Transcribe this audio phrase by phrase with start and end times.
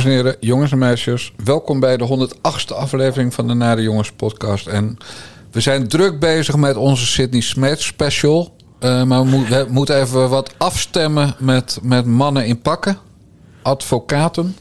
[0.00, 4.12] Dames en heren, jongens en meisjes, welkom bij de 108ste aflevering van de Nare Jongens
[4.12, 4.66] podcast.
[4.66, 4.96] En
[5.50, 8.54] we zijn druk bezig met onze Sydney Smith special.
[8.80, 12.98] Uh, maar we, we, moeten even wat afstemmen met, met mannen in pakken.
[13.62, 14.56] Advocaten.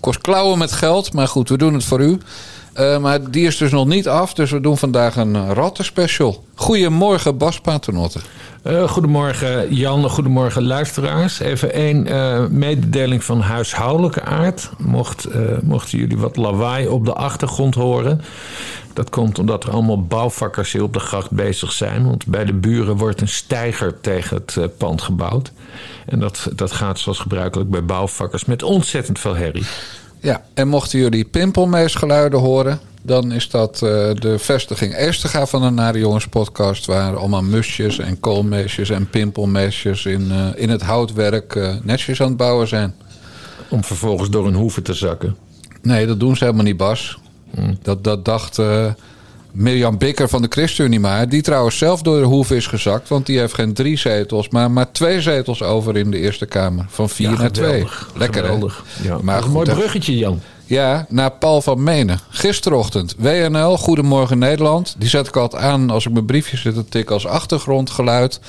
[0.00, 2.18] Kost klauwen met geld, maar goed, we doen het voor u.
[2.74, 6.44] Uh, maar die is dus nog niet af, dus we doen vandaag een ratten special.
[6.54, 8.20] Goedemorgen Bas Paternotte.
[8.64, 11.38] Uh, goedemorgen Jan, goedemorgen luisteraars.
[11.38, 12.08] Even één
[12.58, 14.70] mededeling van huishoudelijke aard.
[14.78, 15.28] Mocht,
[15.62, 18.20] mochten jullie wat lawaai op de achtergrond horen.
[18.92, 22.06] Dat komt omdat er allemaal bouwvakkers hier op de gracht bezig zijn.
[22.06, 25.52] Want bij de buren wordt een steiger tegen het pand gebouwd.
[26.06, 29.66] En dat, dat gaat zoals gebruikelijk bij bouwvakkers met ontzettend veel herrie.
[30.24, 35.70] Ja, en mochten jullie pimpelmeesgeluiden horen, dan is dat uh, de vestiging Eestega van de
[35.70, 36.86] Nare Jongens podcast...
[36.86, 42.28] waar allemaal musjes en koolmeesjes en pimpelmeesjes in, uh, in het houtwerk uh, netjes aan
[42.28, 42.94] het bouwen zijn.
[43.70, 45.36] Om vervolgens door hun hoeven te zakken?
[45.82, 47.18] Nee, dat doen ze helemaal niet, Bas.
[47.54, 47.78] Mm.
[47.82, 48.58] Dat, dat dacht
[49.54, 51.28] Mirjam Bikker van de ChristenUnie maar...
[51.28, 53.08] die trouwens zelf door de hoeven is gezakt...
[53.08, 56.86] want die heeft geen drie zetels, maar, maar twee zetels over in de Eerste Kamer.
[56.88, 57.86] Van vier ja, naar twee.
[58.14, 58.84] Lekker, geweldig.
[59.02, 60.40] Ja, maar goed, een mooi bruggetje, Jan.
[60.64, 62.20] Ja, naar Paul van Menen.
[62.28, 64.94] Gisterochtend, WNL, Goedemorgen Nederland.
[64.98, 68.40] Die zet ik altijd aan als ik mijn briefje zit te tikken als achtergrondgeluid.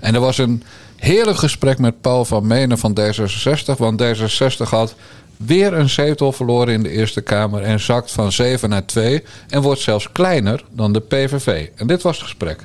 [0.00, 0.62] En er was een
[0.96, 3.76] heerlijk gesprek met Paul van Menen van D66.
[3.78, 4.94] Want D66 had
[5.36, 9.62] weer een zetel verloren in de Eerste Kamer en zakt van 7 naar 2 en
[9.62, 11.68] wordt zelfs kleiner dan de PVV.
[11.76, 12.64] En dit was het gesprek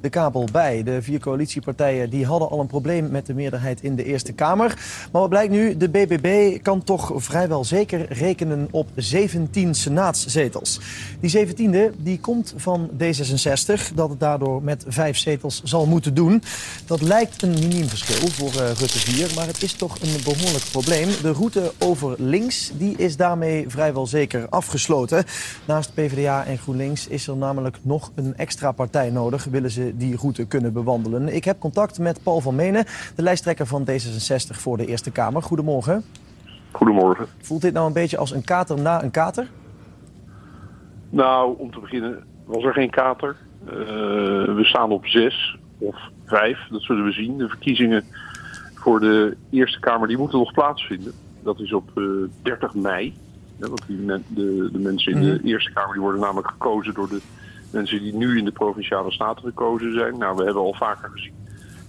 [0.00, 0.82] de kabel bij.
[0.82, 4.66] De vier coalitiepartijen die hadden al een probleem met de meerderheid in de Eerste Kamer.
[5.12, 5.76] Maar wat blijkt nu?
[5.76, 10.80] De BBB kan toch vrijwel zeker rekenen op 17 senaatszetels.
[11.20, 16.42] Die 17e die komt van D66, dat het daardoor met vijf zetels zal moeten doen.
[16.86, 20.64] Dat lijkt een miniem verschil voor uh, Rutte 4, maar het is toch een behoorlijk
[20.70, 21.08] probleem.
[21.22, 25.24] De route over links die is daarmee vrijwel zeker afgesloten.
[25.64, 29.44] Naast PvdA en GroenLinks is er namelijk nog een extra partij nodig.
[29.44, 31.34] Willen ze die route kunnen bewandelen.
[31.34, 35.42] Ik heb contact met Paul van Menen, de lijsttrekker van D66 voor de Eerste Kamer.
[35.42, 36.04] Goedemorgen.
[36.70, 37.26] Goedemorgen.
[37.40, 39.48] Voelt dit nou een beetje als een kater na een kater?
[41.10, 43.36] Nou, om te beginnen was er geen kater.
[43.64, 43.72] Uh,
[44.54, 45.96] we staan op zes of
[46.26, 47.38] vijf, dat zullen we zien.
[47.38, 48.04] De verkiezingen
[48.74, 51.12] voor de Eerste Kamer die moeten nog plaatsvinden.
[51.42, 53.14] Dat is op uh, 30 mei.
[53.58, 56.94] Ja, want die men, de, de, mensen in de Eerste Kamer die worden namelijk gekozen
[56.94, 57.20] door de
[57.70, 60.18] mensen die nu in de Provinciale Staten gekozen zijn.
[60.18, 61.34] Nou, we hebben al vaker gezien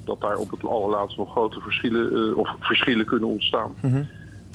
[0.05, 3.75] dat daar op het allerlaatst nog grote verschillen, uh, of verschillen kunnen ontstaan.
[3.81, 4.07] Mm -hmm.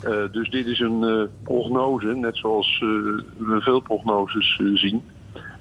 [0.06, 2.78] uh, dus dit is een uh, prognose, net zoals
[3.36, 5.02] we veel prognoses zien.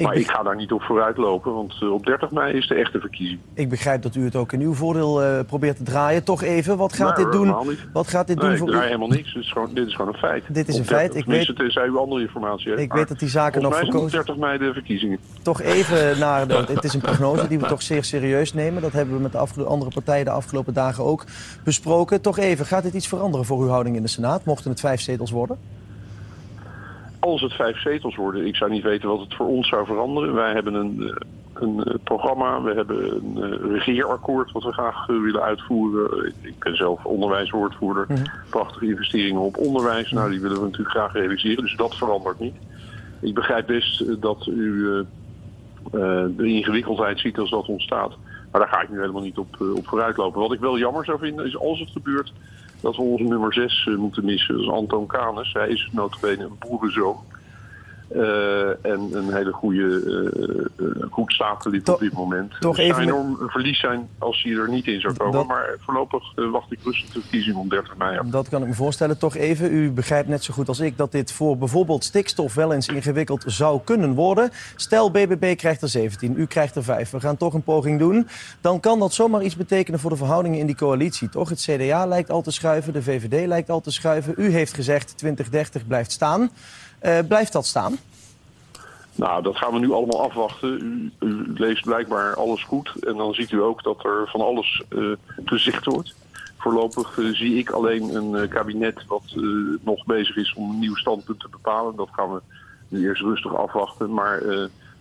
[0.01, 2.67] Ik maar ik ga daar niet op vooruit lopen, want uh, op 30 mei is
[2.67, 3.39] de echte verkiezing.
[3.53, 6.23] Ik begrijp dat u het ook in uw voordeel uh, probeert te draaien.
[6.23, 7.55] Toch even, wat gaat nee, dit doen?
[7.93, 9.33] Wat gaat dit nee, doen voor ik draai helemaal niks.
[9.33, 10.43] Dit is, gewoon, dit is gewoon een feit.
[10.47, 11.15] Dit is een feit.
[11.15, 12.81] Ik weet, tenzij u andere informatie heeft.
[12.81, 14.19] Ik weet dat die zaken nog verkozen...
[14.19, 15.19] op 30 mei de verkiezingen.
[15.41, 16.47] Toch even naar...
[16.47, 18.81] De, het is een prognose die we toch zeer serieus nemen.
[18.81, 21.25] Dat hebben we met de andere partijen de afgelopen dagen ook
[21.63, 22.21] besproken.
[22.21, 24.45] Toch even, gaat dit iets veranderen voor uw houding in de Senaat?
[24.45, 25.57] Mochten het vijf zetels worden?
[27.21, 30.33] Als het vijf zetels worden, ik zou niet weten wat het voor ons zou veranderen.
[30.33, 31.23] Wij hebben een,
[31.53, 36.33] een programma, we hebben een regeerakkoord wat we graag willen uitvoeren.
[36.41, 38.05] Ik ben zelf onderwijswoordvoerder.
[38.07, 38.25] Mm -hmm.
[38.49, 41.63] Prachtige investeringen op onderwijs, nou die willen we natuurlijk graag realiseren.
[41.63, 42.55] Dus dat verandert niet.
[43.21, 48.11] Ik begrijp best dat u uh, de ingewikkeldheid ziet als dat ontstaat.
[48.51, 50.41] Maar daar ga ik nu helemaal niet op, op vooruitlopen.
[50.41, 52.33] Wat ik wel jammer zou vinden is als het gebeurt
[52.81, 54.53] dat we onze nummer 6 uh, moeten missen.
[54.55, 55.53] Dat is Anton Canes.
[55.53, 57.17] Hij is notabene een boerenzoon.
[58.15, 62.53] Uh, en een hele goede, uh, uh, goed statelid op dit moment.
[62.59, 65.33] Toch het zou enorm een verlies zijn als hij er niet in zou komen.
[65.33, 68.25] Dat, maar voorlopig wacht ik rustig de verkiezing om 30 mei af.
[68.25, 69.17] Dat kan ik me voorstellen.
[69.17, 72.73] Toch even, u begrijpt net zo goed als ik dat dit voor bijvoorbeeld stikstof wel
[72.73, 74.49] eens ingewikkeld zou kunnen worden.
[74.75, 77.09] Stel BBB krijgt er 17, u krijgt er 5.
[77.09, 78.27] We gaan toch een poging doen.
[78.61, 81.49] Dan kan dat zomaar iets betekenen voor de verhoudingen in die coalitie, toch?
[81.49, 84.33] Het CDA lijkt al te schuiven, de VVD lijkt al te schuiven.
[84.37, 86.49] U heeft gezegd 2030 blijft staan.
[87.01, 87.97] Uh, blijft dat staan?
[89.15, 91.11] Nou, dat gaan we nu allemaal afwachten.
[91.19, 92.93] U, leest blijkbaar alles goed.
[92.99, 95.15] En dan ziet u ook dat er van alles uh,
[95.45, 96.15] gezicht wordt.
[96.57, 99.23] Voorlopig uh, zie ik alleen een kabinet wat
[99.81, 101.95] nog bezig is om een nieuw standpunt te bepalen.
[101.95, 102.41] Dat gaan we
[102.87, 104.13] nu eerst rustig afwachten.
[104.13, 104.41] Maar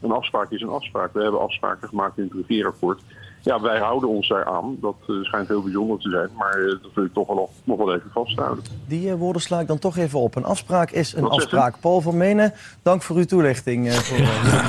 [0.00, 1.12] een afspraak is een afspraak.
[1.12, 3.00] We hebben afspraken gemaakt in het regeerakkoord.
[3.42, 4.76] Ja, wij houden ons daar aan.
[4.80, 7.78] Dat uh, schijnt heel bijzonder te zijn, maar uh, dat wil ik toch wel, nog
[7.78, 8.64] wel even vasthouden.
[8.86, 10.36] Die uh, woorden sla ik dan toch even op.
[10.36, 11.80] Een afspraak is een Wat afspraak.
[11.80, 12.52] Paul van Menen,
[12.82, 13.92] dank voor uw toelichting.
[13.92, 14.18] Voor,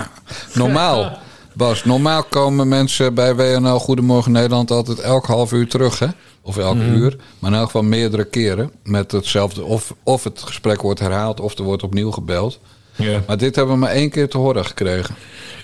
[0.64, 1.12] Normaal.
[1.54, 6.08] Bas, normaal komen mensen bij WNL Goedemorgen Nederland altijd elk half uur terug, hè?
[6.42, 6.94] Of elk Mhm.
[6.94, 7.16] uur.
[7.40, 8.72] Maar in elk geval meerdere keren.
[8.84, 9.64] Met hetzelfde.
[9.64, 12.60] Of, of het gesprek wordt herhaald of er wordt opnieuw gebeld.
[12.96, 13.20] Ja.
[13.28, 15.16] Maar dit hebben we maar één keer te horen gekregen.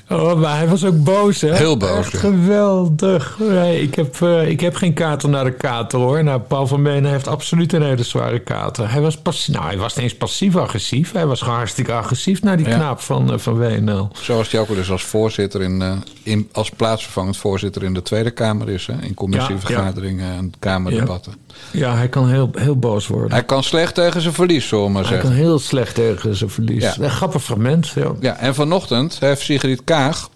[0.10, 1.56] Oh, maar hij was ook boos, hè?
[1.56, 3.38] Heel boos, Echt geweldig.
[3.40, 6.24] Nee, ik, heb, eh, ik heb geen kater naar de kater, hoor.
[6.24, 8.92] Nou, Paul van Menen heeft absoluut een hele zware kater.
[8.92, 11.12] Hij was, pas, nou, hij was niet eens passief-agressief.
[11.12, 12.76] Hij was gewoon hartstikke agressief naar die Ja.
[12.76, 14.10] knaap van, eh, van WNL.
[14.22, 15.92] Zoals hij ook wel eens als voorzitter in, eh,
[16.24, 18.94] in als plaatsvervangend voorzitter in de Tweede Kamer is, hè?
[19.02, 21.34] In commissievergaderingen en kamerdebatten.
[21.72, 23.32] Ja, hij kan heel, heel boos worden.
[23.32, 25.30] Hij kan slecht tegen zijn verlies, zullen we maar Hij zeggen.
[25.30, 26.84] kan heel slecht tegen zijn verlies.
[26.84, 26.96] Ja.
[27.00, 28.12] Een grappig fragment, ja.
[28.20, 30.30] Ja, en vanochtend heeft Sigrid Kaag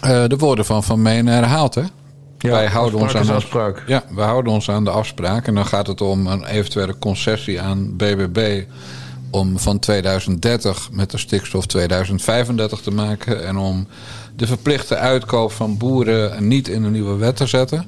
[0.00, 1.82] eh, de woorden van Van Menen herhaald, hè?
[2.38, 3.82] Ja, wij houden ons aan de afspraak.
[3.86, 5.46] Ja, we houden ons aan de afspraak.
[5.46, 8.62] En dan gaat het om een eventuele concessie aan BBB
[9.30, 13.86] om van 2030 met de stikstof 2035 te maken en om
[14.36, 17.86] de verplichte uitkoop van boeren niet in een nieuwe wet te zetten.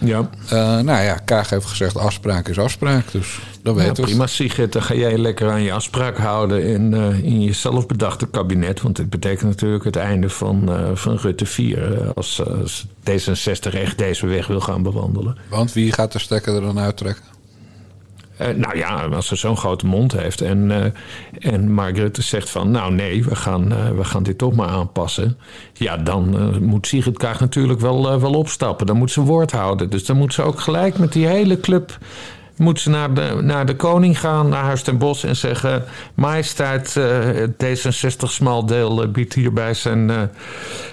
[0.00, 4.08] Ja, Eh, nou ja, Kaag heeft gezegd afspraak is afspraak, dus dat ja weten we.
[4.10, 4.72] prima Sigrid.
[4.72, 8.80] Dan ga jij lekker aan je afspraak houden in, eh, in je zelfbedachte kabinet.
[8.80, 12.00] Want dit betekent natuurlijk het einde van, eh, van Rutte 4.
[12.00, 15.36] eh, als, als D66 echt deze weg wil gaan bewandelen.
[15.48, 17.24] Want wie gaat de stekker er dan uittrekken?
[18.40, 22.70] Eh, nou ja, als ze zo'n grote mond heeft en, eh, en Rutte zegt van...
[22.70, 25.38] nou nee, we gaan, eh, we gaan dit toch maar aanpassen.
[25.72, 28.86] Ja, dan moet Sigrid Kaag natuurlijk wel, wel opstappen.
[28.86, 29.90] Dan moet ze woord houden.
[29.90, 31.98] Dus dan moet ze ook gelijk met die hele club...
[32.56, 35.24] moet ze naar de, naar de koning gaan, naar Huis ten Bosch...
[35.24, 35.84] en zeggen,
[36.14, 40.30] majesteit, het D66-smaldeel biedt hierbij zijn,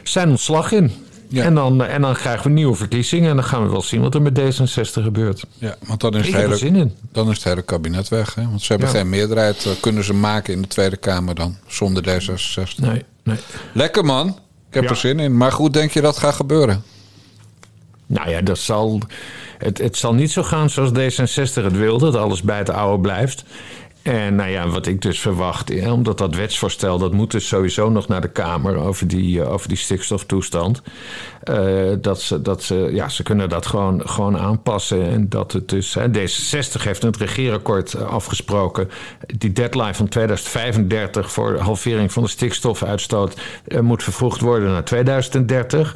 [0.04, 0.92] zijn ontslag in...
[1.30, 1.44] Ja.
[1.44, 4.16] En, dan, en dan krijgen we nieuwe verkiezingen en dan gaan we wel zien wat
[4.16, 5.44] er met D66 gebeurt.
[5.58, 6.96] Ja, want dan is, het er hele, zin in.
[7.12, 8.36] dan is het hele kabinet weg.
[8.36, 8.42] Hè?
[8.50, 8.94] Want ze hebben Ja.
[8.98, 9.66] geen meerderheid.
[9.66, 12.76] eh, kunnen ze maken in de Tweede Kamer dan, zonder D66.
[12.78, 13.38] Nee, nee.
[13.74, 14.28] Lekker man.
[14.68, 14.90] Ik heb Ja.
[14.90, 15.38] er zin in.
[15.38, 16.84] Maar goed, denk je dat gaat gebeuren?
[18.06, 19.00] Nou ja, dat zal,
[19.58, 23.02] het, het zal niet zo gaan zoals D66 het wil, dat alles bij het oude
[23.02, 23.44] blijft.
[24.08, 27.90] En nou ja, wat ik dus verwacht, eh, omdat dat wetsvoorstel, dat moet dus sowieso
[27.90, 30.82] nog naar de Kamer over die, eh, over die stikstoftoestand.
[31.44, 35.10] Eh, dat ze, dat ze, ja, ze kunnen dat gewoon, gewoon aanpassen.
[35.10, 38.90] En dat het dus, hè, D66 heeft in het regeerakkoord afgesproken.
[39.26, 43.42] Die deadline van 2035 voor halvering van de stikstofuitstoot
[43.82, 45.96] moet vervroegd worden naar 2030.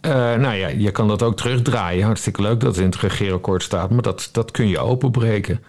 [0.00, 2.04] Eh, nou ja, je kan dat ook terugdraaien.
[2.04, 5.60] Hartstikke leuk dat het in het regeerakkoord staat, maar dat, dat kun je openbreken.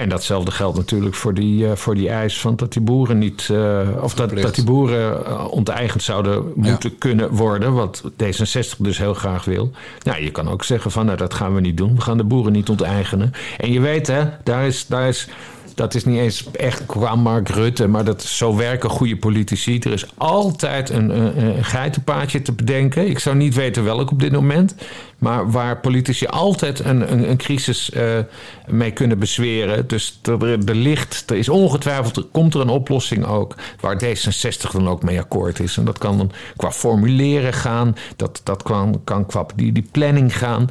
[0.00, 3.48] En datzelfde geldt natuurlijk voor die, eh, voor die eis van dat die boeren niet.
[3.50, 7.72] eh, of dat, dat die boeren eh, onteigend zouden moeten kunnen worden.
[7.72, 9.70] Wat D66 dus heel graag wil.
[10.02, 11.94] Nou, je kan ook zeggen van nou, dat gaan we niet doen.
[11.94, 13.32] We gaan de boeren niet onteigenen.
[13.58, 14.86] En je weet hè, daar is.
[14.86, 15.28] Daar is
[15.74, 19.78] dat is niet eens echt qua Mark Rutte, maar dat, zo werken goede politici.
[19.78, 23.08] Er is altijd een, een, een geitenpaadje te bedenken.
[23.08, 24.74] Ik zou niet weten welk op dit moment.
[25.20, 28.18] Maar waar politici altijd een, een, een crisis eh,
[28.66, 29.88] mee kunnen bezweren.
[29.88, 33.54] Dus er, er ligt, er is ongetwijfeld, er komt er een oplossing ook.
[33.80, 35.76] Waar D66 dan ook mee akkoord is.
[35.76, 37.96] En dat kan dan qua formuleren gaan.
[38.16, 40.70] Dat, dat kan, kan qua die, die planning gaan.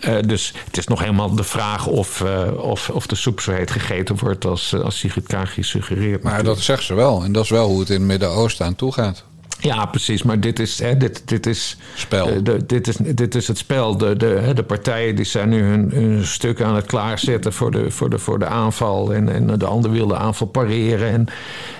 [0.00, 3.52] Eh, dus het is nog helemaal de vraag of, eh, of, of de soep zo
[3.52, 6.22] heet gegeten wordt als, als Sigrid Kaag hier suggereert.
[6.22, 6.56] Maar natuurlijk.
[6.56, 7.24] dat zegt ze wel.
[7.24, 9.24] En dat is wel hoe het in het Midden-Oosten aan toe gaat.
[9.60, 10.22] Ja, precies.
[10.22, 12.28] Maar dit is, hè, dit, dit is, Spel.
[12.28, 13.96] eh, de, dit, is, dit is het spel.
[13.96, 17.90] De, de, de partijen die zijn nu hun, hun stuk aan het klaarzetten voor de,
[17.90, 19.14] voor de, voor de aanval.
[19.14, 21.08] En, en de ander wil de aanval pareren.
[21.12, 21.26] En,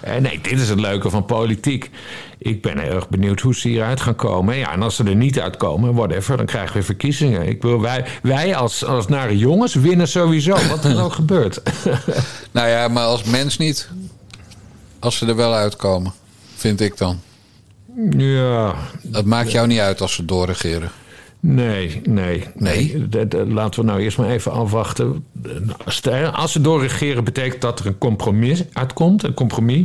[0.02, 1.90] en nee, dit is het leuke van politiek.
[2.38, 4.56] Ik ben heel erg benieuwd hoe ze hieruit gaan komen.
[4.56, 7.48] Ja, en als ze er niet uitkomen, whatever, dan krijgen we verkiezingen.
[7.48, 11.62] Ik wil, wij, wij als, als nare jongens winnen sowieso, wat er ook gebeurt.
[12.52, 13.88] Nou ja, maar als mens niet.
[14.98, 16.12] Als ze er wel uitkomen,
[16.54, 17.20] vind ik dan.
[18.16, 20.90] Ja, Dat maakt jou niet uit als ze doorregeren.
[21.40, 23.08] Nee, nee, nee.
[23.08, 25.24] De- laten we nou eerst maar even afwachten.
[26.32, 29.84] Als, ze doorregeren, betekent dat er een compromis uitkomt, een compromis.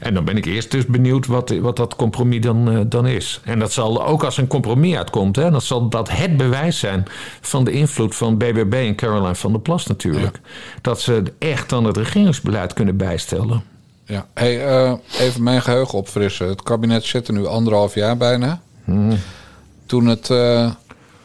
[0.00, 3.40] En dan ben ik eerst dus benieuwd wat, wat dat compromis dan, eh, dan is.
[3.44, 7.04] En dat zal ook als een compromis uitkomt, hè, dan zal dat het bewijs zijn
[7.40, 10.40] van de invloed van BBB en Caroline van der Plas natuurlijk.
[10.80, 13.62] Dat ze echt dan het regeringsbeleid kunnen bijstellen.
[14.06, 14.26] Ja.
[14.34, 16.48] Hey, eh, even mijn geheugen opfrissen.
[16.48, 18.60] Het kabinet zit er nu anderhalf jaar bijna.
[19.86, 20.70] Toen het, eh,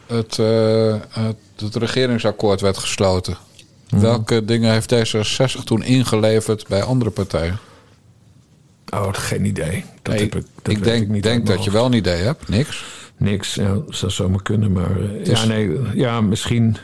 [0.06, 3.36] het, eh, het, het regeringsakkoord werd gesloten.
[3.88, 7.58] Welke dingen heeft D66 toen ingeleverd bij andere partijen?
[8.94, 9.84] Oh, geen idee.
[10.02, 12.22] Dat Nee, heb ik, dat ik denk, ik niet denk dat je wel een idee
[12.22, 12.48] hebt.
[12.48, 12.84] Niks.
[13.16, 14.90] Niks, ja, dat zou zomaar kunnen, maar...
[15.24, 16.76] Ja, nee, ja, misschien...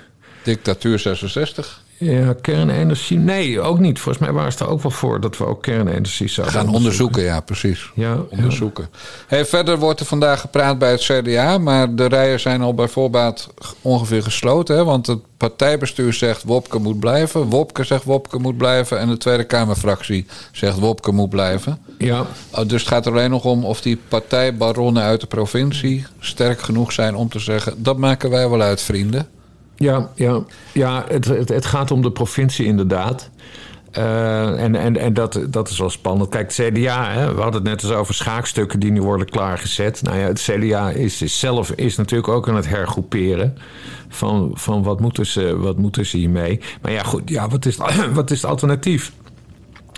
[0.43, 1.85] Dictatuur 66.
[1.99, 3.19] Ja, kernenergie.
[3.19, 3.99] Nee, ook niet.
[3.99, 7.23] Volgens mij waren ze er ook wel voor dat we ook kernenergie zouden Gaan onderzoeken,
[7.23, 7.91] ja, precies.
[7.95, 8.89] Ja, Onderzoeken.
[9.27, 12.89] Hey, verder wordt er vandaag gepraat bij het CDA, maar de rijen zijn al bij
[12.89, 13.49] voorbaat
[13.83, 14.77] ongeveer gesloten.
[14.77, 14.85] Hè?
[14.85, 17.43] Want het partijbestuur zegt Wopke moet blijven.
[17.49, 18.99] Wopke zegt Wopke moet blijven.
[18.99, 21.79] En de Tweede Kamerfractie zegt Wopke moet blijven.
[21.99, 22.27] Ja.
[22.51, 26.61] Oh, Dus het gaat er alleen nog om of die partijbaronnen uit de provincie sterk
[26.61, 29.29] genoeg zijn om te zeggen: dat maken wij wel uit, vrienden.
[29.79, 30.43] Ja, ja,
[30.73, 33.31] ja het, het, gaat om de provincie inderdaad.
[33.91, 36.29] Eh, en en, en dat, dat is wel spannend.
[36.31, 40.03] Kijk, het CDA, hè, we hadden het net eens over schaakstukken die nu worden klaargezet.
[40.03, 43.57] Nou ja, het CDA is, is zelf is natuurlijk ook aan het hergroeperen.
[44.09, 46.61] Van, van wat, moeten ze, wat moeten ze hiermee?
[46.83, 47.77] Maar ja, goed, ja, wat, is,
[48.13, 49.13] wat is het alternatief?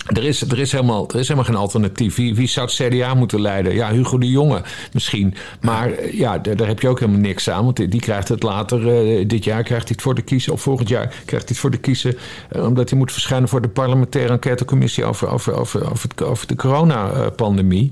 [0.06, 2.16] Er is, er, is helemaal, er is helemaal geen alternatief.
[2.16, 3.74] Wie, zou het CDA moeten leiden?
[3.74, 5.34] Ja, Hugo de Jonge misschien.
[5.60, 7.64] Maar eh, ja, daar, heb je ook helemaal niks aan.
[7.64, 10.52] Want die, krijgt het later, eh, dit jaar krijgt hij het voor de kiezen.
[10.52, 12.16] Of volgend jaar krijgt hij het voor de kiezen.
[12.48, 16.46] eh, omdat hij moet verschijnen voor de parlementaire enquêtecommissie over, over, over, over, het, over
[16.46, 17.88] de coronapandemie.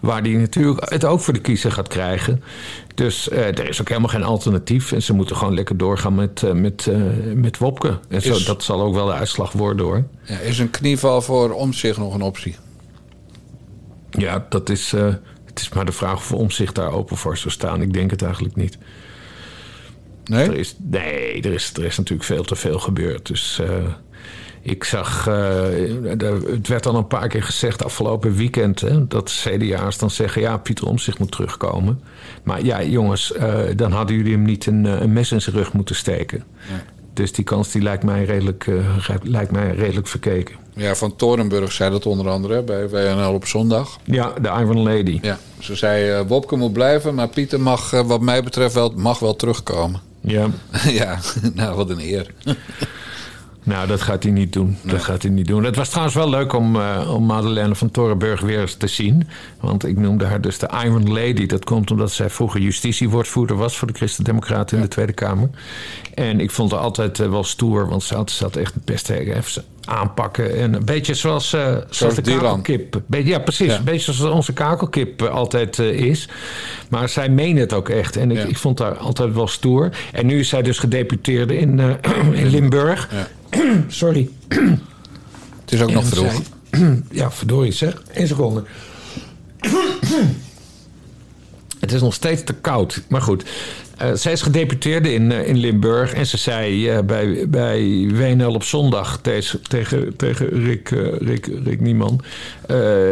[0.00, 2.42] Waar hij natuurlijk het ook voor de kiezer gaat krijgen.
[3.00, 4.92] Dus eh, er is ook helemaal geen alternatief.
[4.92, 7.00] En ze moeten gewoon lekker doorgaan met, eh, met, eh,
[7.34, 7.98] met Wopke.
[8.08, 10.04] En zo, dat zal ook wel de uitslag worden hoor.
[10.24, 12.56] Ja, is een knieval voor om zich nog een optie?
[14.10, 14.90] Ja, dat is,
[15.44, 17.82] het is maar de vraag of Omzicht daar open voor zou staan.
[17.82, 18.78] Ik denk het eigenlijk niet.
[20.24, 20.48] Nee?
[20.48, 23.26] Er is, nee, er is, er is natuurlijk veel te veel gebeurd.
[23.26, 23.60] Dus
[24.62, 25.62] ik zag, eh,
[26.46, 28.80] het werd al een paar keer gezegd afgelopen weekend...
[28.80, 32.00] Hè, dat CDA's dan zeggen, ja, Pieter Omzicht moet terugkomen.
[32.42, 35.56] Maar ja, jongens, eh, dan hadden jullie hem niet een, eh, een mes in zijn
[35.56, 36.44] rug moeten steken.
[37.12, 38.66] Dus die kans die lijkt, mij redelijk,
[39.22, 40.54] lijkt mij redelijk verkeken.
[40.74, 43.98] Ja, van Torenburg zei dat onder andere bij WNL op zondag.
[44.04, 45.18] Ja, de Iron Lady.
[45.22, 49.36] Ja, ze zei Wopke moet blijven, maar Pieter mag wat mij betreft wel, mag wel
[49.36, 50.00] terugkomen.
[50.20, 50.46] Ja.
[51.00, 51.18] ja,
[51.54, 52.30] nou wat een eer.
[53.62, 54.76] Nou, dat gaat hij niet doen.
[54.82, 55.64] Dat gaat hij niet doen.
[55.64, 59.28] Het was trouwens wel leuk om, eh, om Madeleine van Torenburg weer eens te zien.
[59.60, 61.46] Want ik noemde haar dus de Iron Lady.
[61.46, 65.48] Dat komt omdat zij vroeger justitiewoordvoerder was voor de Christen-Democraten in de Tweede Kamer.
[66.14, 68.84] En ik vond haar altijd eh, wel stoer, want ze had, ze had echt het
[68.84, 70.56] beste even aanpakken.
[70.58, 72.40] En een beetje zoals, eh, zoals de Dylan.
[72.62, 73.00] kakelkip.
[73.06, 73.66] Be- Ja, precies.
[73.72, 73.76] Ja.
[73.78, 76.28] Een beetje zoals onze kakelkip eh, altijd eh, is.
[76.88, 78.16] Maar zij meende het ook echt.
[78.16, 78.44] En ik, Ja.
[78.44, 79.88] ik vond haar altijd wel stoer.
[80.12, 81.90] En nu is zij dus gedeputeerde in, eh,
[82.42, 83.08] in Limburg.
[83.88, 84.30] Sorry.
[85.60, 86.42] Het is ook nog vroeg.
[87.10, 88.02] ja, verdorie zeg.
[88.12, 88.64] Eén seconde.
[91.80, 93.02] Het is nog steeds te koud.
[93.08, 93.44] Maar goed.
[94.00, 96.14] Eh, zij is gedeputeerde in, eh, in Limburg.
[96.14, 101.80] En ze zei eh, bij, bij WNL op zondag tegen, tegen, tegen Rick, Rick, Rick
[101.80, 102.20] Nieman.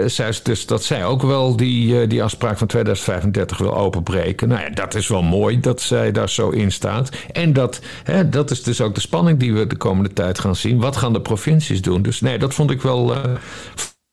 [0.06, 4.48] zei ze dus dat zij ook wel die, die afspraak van 2035 wil openbreken.
[4.48, 7.10] Nou ja, dat is wel mooi dat zij daar zo in staat.
[7.32, 10.56] En dat, hè, dat is dus ook de spanning die we de komende tijd gaan
[10.56, 10.78] zien.
[10.78, 12.02] Wat gaan de provincies doen?
[12.02, 13.14] Dus nee, dat vond ik wel.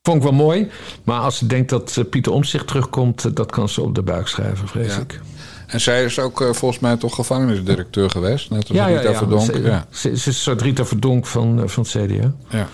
[0.05, 0.69] Vond ik wel mooi.
[1.03, 4.01] Maar als ze denkt dat eh, Pieter Omtzigt terugkomt, eh, dat kan ze op de
[4.01, 4.99] buik schrijven, vrees Ja.
[5.01, 5.19] ik.
[5.67, 8.49] En zij is ook eh, volgens mij toch gevangenisdirecteur geweest.
[8.49, 9.41] Net als Rita Verdonk.
[9.45, 9.85] Ze, Ja.
[9.89, 12.31] ze, is een soort Rita Verdonk van, van het CDA.
[12.49, 12.67] Ja.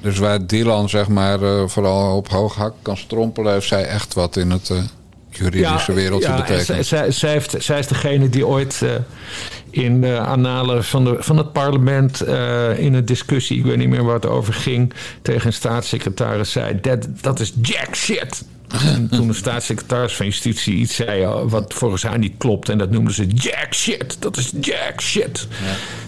[0.00, 3.52] Dus waar Dylan zeg maar vooral op hoog hak kan strompelen...
[3.52, 4.72] heeft zij echt wat in het
[5.36, 6.66] juridische wereldje ja, betekent.
[6.66, 8.90] zij, zij, zij, heeft, zij is degene die ooit eh,
[9.70, 12.20] in de annalen van, de, van het parlement...
[12.20, 14.92] eh, in een discussie, ik weet niet meer waar het over ging...
[15.22, 16.80] tegen een staatssecretaris zei...
[16.80, 18.44] dat, dat is jack shit.
[18.68, 22.68] En toen de staatssecretaris van Justitie iets zei eh, wat volgens haar niet klopt.
[22.68, 24.16] En dat noemden ze jack shit.
[24.18, 25.46] Dat is jack shit.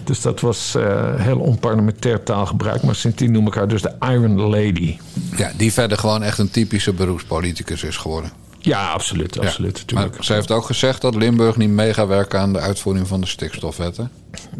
[0.03, 2.83] Dus dat was eh, heel onparlementair taalgebruik.
[2.83, 4.97] Maar sindsdien noem ik haar dus de Iron Lady.
[5.37, 8.31] Ja, die verder gewoon echt een typische beroepspoliticus is geworden.
[8.59, 9.39] Ja, absoluut.
[9.39, 9.99] absoluut Ja.
[9.99, 13.21] Maar zij heeft ook gezegd dat Limburg niet mee gaat werken aan de uitvoering van
[13.21, 14.11] de stikstofwetten.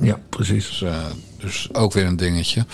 [0.01, 0.67] Ja, precies.
[0.67, 0.95] Dus, eh,
[1.37, 2.65] dus ook weer een dingetje.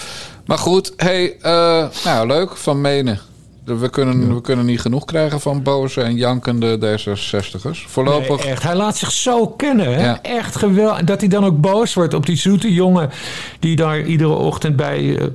[0.46, 3.20] Maar goed, hey, eh, nou leuk van Menen.
[3.66, 7.86] We kunnen, we kunnen niet genoeg krijgen van boze en jankende D66'ers.
[7.88, 8.44] Voorlopig.
[8.44, 8.64] Nee, echt.
[8.64, 9.94] Hij laat zich zo kennen.
[9.94, 10.04] Hè?
[10.04, 10.22] Ja.
[10.22, 11.04] Echt geweldig.
[11.04, 13.10] Dat hij dan ook boos wordt op die zoete jongen...
[13.60, 15.28] die daar iedere ochtend bij, eh,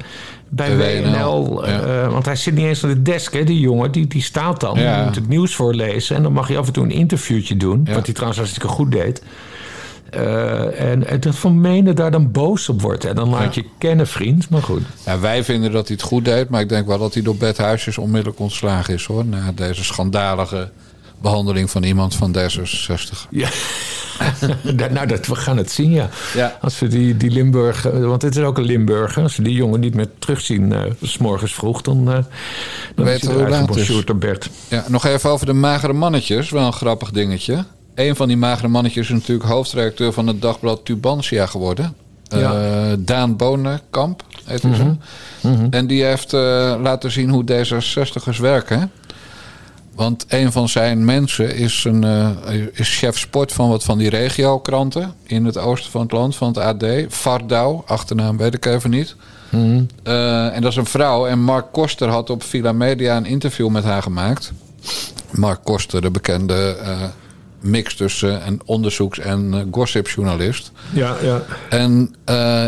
[0.50, 1.80] bij WNL, ja.
[1.80, 3.92] eh, want hij zit niet eens aan de desk, hè, die jongen.
[3.92, 4.78] Die, die staat dan.
[4.78, 4.94] Ja.
[4.94, 6.16] Die moet het nieuws voorlezen.
[6.16, 7.88] En dan mag hij af en toe een interviewtje doen.
[7.92, 9.22] Wat hij trouwens hartstikke goed deed.
[10.10, 13.04] Eh, en, en dat Van Menen daar dan boos op wordt.
[13.04, 14.48] En dan laat je kennen, vriend.
[14.48, 14.82] Maar goed.
[15.06, 17.36] Ja, wij vinden dat hij het goed deed, maar ik denk wel dat hij door
[17.36, 19.24] Bert Huisjes onmiddellijk ontslagen is hoor.
[19.24, 20.70] Na deze schandalige
[21.20, 23.28] behandeling van iemand van D66.
[23.30, 23.48] Ja.
[24.90, 26.08] nou, dat, we gaan het zien, ja.
[26.34, 26.58] Ja.
[26.60, 29.22] Als we die, die Limburg, eh, want het is ook een Limburger.
[29.22, 32.18] Als we die jongen niet meer terugzien, eh, s morgens vroeg, dan, eh
[32.94, 34.50] dan Weten is we hij hoe Bert.
[34.68, 36.50] Ja, nog even over de magere mannetjes.
[36.50, 37.64] Wel een grappig dingetje.
[37.94, 41.94] Een van die magere mannetjes is natuurlijk hoofdredacteur van het dagblad Tubantia geworden.
[42.34, 44.96] Uh, Daan Bonenkamp heet hij zo.
[45.70, 46.40] En die heeft uh,
[46.82, 48.90] laten zien hoe D66'ers werken.
[50.00, 52.28] Want een van zijn mensen is, een, uh,
[52.72, 56.48] is chef sport van wat van die regiokranten in het oosten van het land, van
[56.48, 56.84] het AD.
[57.08, 59.16] Vardouw, achternaam weet ik even niet.
[59.48, 59.86] Mm.
[60.04, 61.26] Uh, en dat is een vrouw.
[61.26, 64.52] En Mark Koster had op Villa Media een interview met haar gemaakt.
[65.30, 67.02] Mark Koster, de bekende uh,
[67.60, 70.72] mix tussen een onderzoeks- en uh, gossipjournalist.
[70.92, 71.42] Ja, ja.
[71.68, 72.14] En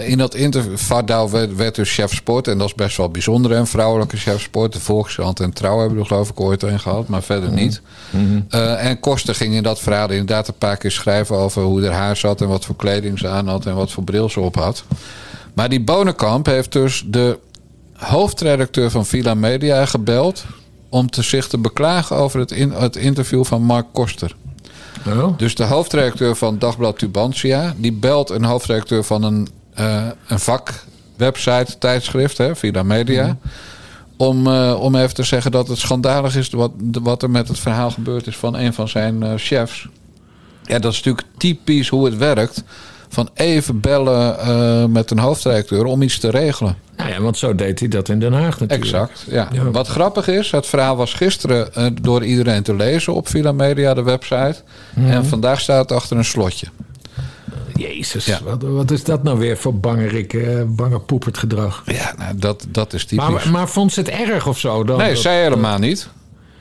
[0.05, 2.49] in dat interview, Vardouw werd, werd, dus chef sport.
[2.49, 4.73] En dat is best wel bijzonder, een vrouwelijke chef sport.
[4.73, 7.65] De Volkskrant en Trouw hebben er geloof ik ooit een gehad, maar verder mm -hmm.
[7.65, 7.81] niet.
[8.11, 8.61] Mm -hmm.
[8.77, 12.17] en Koster ging in dat verhaal inderdaad een paar keer schrijven over hoe haar haar
[12.17, 12.41] zat...
[12.41, 14.85] en wat voor kleding ze aan had en wat voor bril ze op had.
[15.55, 17.39] Maar die Bonenkamp heeft dus de
[17.97, 20.45] hoofdredacteur van Villa Media gebeld...
[20.89, 24.37] om te zich te beklagen over het, in, het interview van Mark Koster.
[25.07, 25.39] Oh.
[25.39, 27.75] Dus de hoofdredacteur van Dagblad Tubantia...
[27.77, 29.49] die belt een hoofdredacteur van een,
[29.81, 33.27] uh, een vakwebsite, tijdschrift, hè, Villa Media...
[33.27, 33.39] Mm.
[34.17, 36.71] Om, uh, om even te zeggen dat het schandalig is wat,
[37.03, 39.89] wat er met het verhaal gebeurd is van een van zijn uh, chefs.
[40.63, 42.63] Ja, dat is natuurlijk typisch hoe het werkt
[43.13, 46.77] van even bellen uh, met een hoofdredacteur om iets te regelen.
[46.97, 48.83] Nou ja, want zo deed hij dat in Den Haag natuurlijk.
[48.83, 49.49] Exact, ja.
[49.53, 49.71] ja.
[49.71, 53.95] Wat grappig is, het verhaal was gisteren uh, door iedereen te lezen op Villa Media,
[53.95, 54.57] de website.
[54.95, 55.13] Mm -hmm.
[55.13, 56.67] En vandaag staat het achter een slotje.
[57.75, 58.39] Jezus, ja.
[58.45, 61.83] wat, wat, is dat nou weer voor bangerik, uh, bange poepert gedrag?
[61.87, 63.29] Ja, nou, dat, dat is typisch.
[63.29, 64.85] Maar, maar vond ze het erg of zo?
[64.85, 66.09] Dan nee, dat, zij helemaal niet.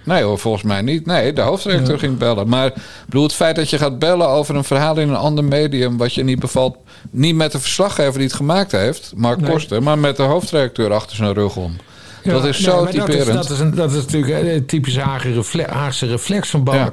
[0.04, 1.06] Nee hoor, volgens mij niet.
[1.06, 2.00] Nee, de hoofdredacteur ja.
[2.00, 2.48] ging bellen.
[2.48, 2.74] Maar
[3.06, 5.98] bedoel, het feit dat je gaat bellen over een verhaal in een ander medium...
[5.98, 6.78] wat je niet bevalt,
[7.10, 9.14] niet met de verslaggever die het gemaakt heeft...
[9.16, 9.52] Mark nee.
[9.52, 11.76] Koster, maar met de hoofdredacteur achter zijn rug om.
[12.24, 13.26] Ja, dat is zo nee, typerend.
[13.26, 16.68] Dat is, dat, is een, dat is natuurlijk een typisch Haagse reflex, Haagse reflex van.
[16.72, 16.92] Ja.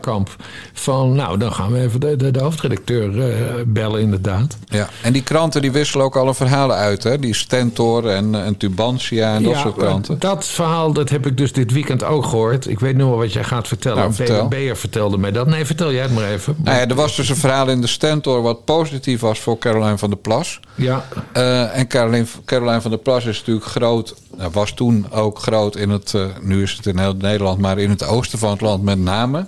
[0.73, 3.35] Van, nou, dan gaan we even de, de, de hoofdredacteur uh,
[3.67, 4.57] bellen, inderdaad.
[4.67, 7.19] Ja, en die kranten die wisselen ook alle verhalen uit, hè?
[7.19, 10.19] Die Stentor en, en Tubantia en dat ja, soort kranten.
[10.19, 12.69] Dat verhaal, dat heb ik dus dit weekend ook gehoord.
[12.69, 13.99] Ik weet nu wel wat jij gaat vertellen.
[13.99, 14.49] Nou, vertel.
[14.75, 15.47] Vertelde mij dat.
[15.47, 16.57] Nee, vertel jij het maar even.
[16.59, 19.99] Nou ja, er was dus een verhaal in de Stentor wat positief was voor Caroline
[19.99, 20.61] van der Plas.
[20.75, 21.05] Ja.
[21.37, 25.77] Uh, en Caroline, Caroline van der Plas is natuurlijk groot, nou, was toen ook groot
[25.77, 28.61] in het, uh, nu is het in heel Nederland, maar in het oosten van het
[28.61, 29.47] land met name.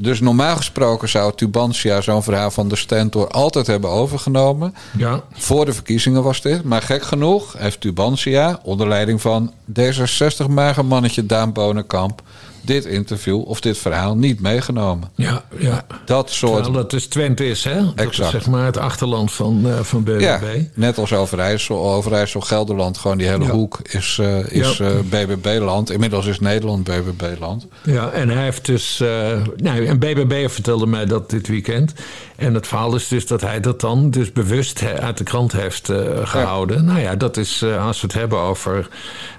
[0.00, 4.74] Dus normaal gesproken zou Tubantia zo'n verhaal van de Stentor altijd hebben overgenomen.
[4.96, 5.22] Ja.
[5.32, 6.64] Voor de verkiezingen was dit.
[6.64, 12.22] Maar gek genoeg heeft Tubantia onder leiding van D66 magermannetje Daan Bonenkamp
[12.62, 15.10] dit interview of dit verhaal niet meegenomen.
[15.14, 15.84] Ja, ja.
[16.04, 16.52] Dat soort...
[16.52, 17.74] Terwijl dat dus Twente is, hè?
[17.84, 18.34] Dat exact.
[18.34, 20.20] is zeg maar het achterland van, uh, van BBB.
[20.20, 20.40] Ja,
[20.74, 23.50] net als Overijssel, Overijssel, Gelderland, gewoon die hele Ja.
[23.50, 24.90] hoek is, uh, is Ja.
[24.90, 25.90] uh, BBB-land.
[25.90, 27.66] Inmiddels is Nederland BBB-land.
[27.84, 29.00] Ja, en hij heeft dus.
[29.00, 29.08] eh
[29.56, 31.92] nou, een BBB vertelde mij dat dit weekend.
[32.36, 35.88] En het verhaal is dus dat hij dat dan dus bewust uit de krant heeft
[35.88, 36.84] eh, gehouden.
[36.84, 38.88] Nou ja, dat is eh, als we het hebben over,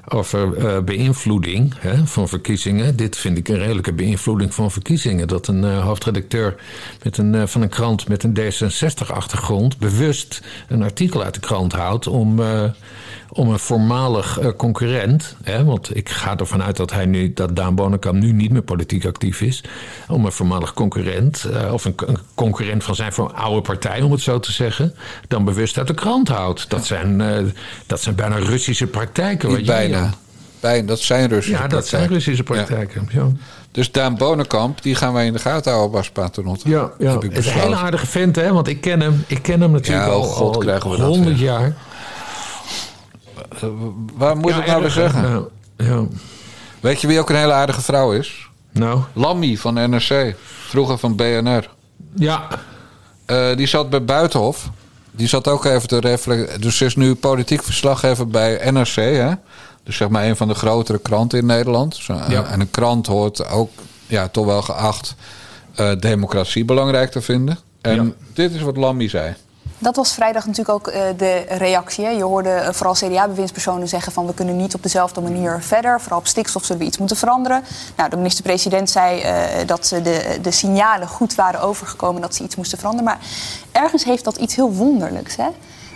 [0.08, 2.96] over eh, beïnvloeding hè, van verkiezingen.
[2.96, 5.28] Dit vind ik een redelijke beïnvloeding van verkiezingen.
[5.28, 6.56] Dat een eh, hoofdredacteur
[7.04, 11.74] met een, eh, van een krant met een D66-achtergrond bewust een artikel uit de krant
[11.74, 12.40] houdt om.
[12.40, 12.64] eh,
[13.36, 17.76] om een voormalig concurrent, hè, want ik ga ervan uit dat hij nu, dat Daan
[17.76, 19.64] Bonenkamp nu niet meer politiek actief is,
[20.08, 24.40] om een voormalig concurrent, of een, een concurrent van zijn oude partij, om het zo
[24.40, 24.96] te zeggen,
[25.28, 26.70] dan bewust uit de krant houdt.
[26.70, 27.18] Dat zijn,
[27.86, 29.50] dat zijn bijna Russische praktijken.
[29.50, 30.14] Wat bijna.
[30.86, 32.08] Dat zijn Russische Ja, dat zijn.
[32.08, 33.08] Russische praktijken.
[33.12, 33.28] Ja,
[33.72, 36.70] Dus Daan Bonenkamp, die gaan wij in de gaten houden, Bas Paternotte.
[36.70, 37.18] ja, ja.
[37.20, 40.06] Het is een hele aardige vent, hè, want ik ken hem, ik ken hem natuurlijk
[40.08, 41.46] Ja, al, oh god, al krijgen we dat 100 weer.
[41.46, 41.74] jaar.
[44.14, 45.48] Waar moet Ja, ik nou weer zeggen?
[46.80, 48.48] Weet je wie ook een hele aardige vrouw is?
[48.72, 50.36] Nou, Lammy van NRC.
[50.68, 51.70] Vroeger van BNR.
[52.16, 52.48] ja,
[53.26, 54.70] Eh, die zat bij Buitenhof.
[55.12, 56.62] Die zat ook even te reflecteren.
[56.62, 58.96] Dus ze is nu politiek verslaggever bij NRC.
[58.96, 59.32] Hè?
[59.84, 61.96] Dus zeg maar een van de grotere kranten in Nederland.
[61.96, 62.46] Zo, Ja.
[62.46, 63.70] En een krant hoort ook
[64.08, 65.16] ja, toch wel geacht
[65.76, 67.58] eh, democratie belangrijk te vinden.
[67.82, 68.12] En Ja.
[68.34, 69.36] dit is wat Lammy zei.
[69.78, 72.06] Dat was vrijdag natuurlijk ook eh, de reactie.
[72.06, 72.12] Hè.
[72.12, 76.02] Je hoorde eh, vooral CDA-bewindspersonen zeggen van we kunnen niet op dezelfde manier verder.
[76.02, 77.64] Vooral op stikstof zullen we iets moeten veranderen.
[77.96, 82.44] Nou, de minister-president zei eh, dat ze de, de signalen goed waren overgekomen dat ze
[82.44, 83.06] iets moesten veranderen.
[83.10, 83.20] Maar
[83.72, 85.36] ergens heeft dat iets heel wonderlijks.
[85.36, 85.48] Hè?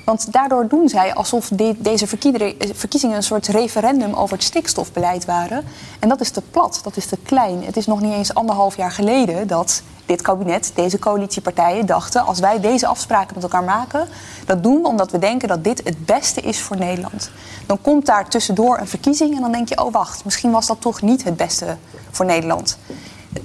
[0.08, 5.26] Want daardoor doen zij alsof de- deze eh, verkiezingen een soort referendum over het stikstofbeleid
[5.26, 5.63] waren.
[6.00, 7.63] En dat is te plat, dat is te klein.
[7.63, 12.26] Het is nog niet eens anderhalf jaar geleden dat dit kabinet, deze coalitiepartijen dachten...
[12.26, 14.08] als wij deze afspraken met elkaar maken,
[14.46, 17.32] dat doen we omdat we denken dat dit het beste is voor Nederland.
[17.65, 19.84] Dan komt daar tussendoor een verkiezing en dan denk je...
[19.84, 21.78] oh wacht, misschien was dat toch niet het beste
[22.12, 22.78] voor Nederland.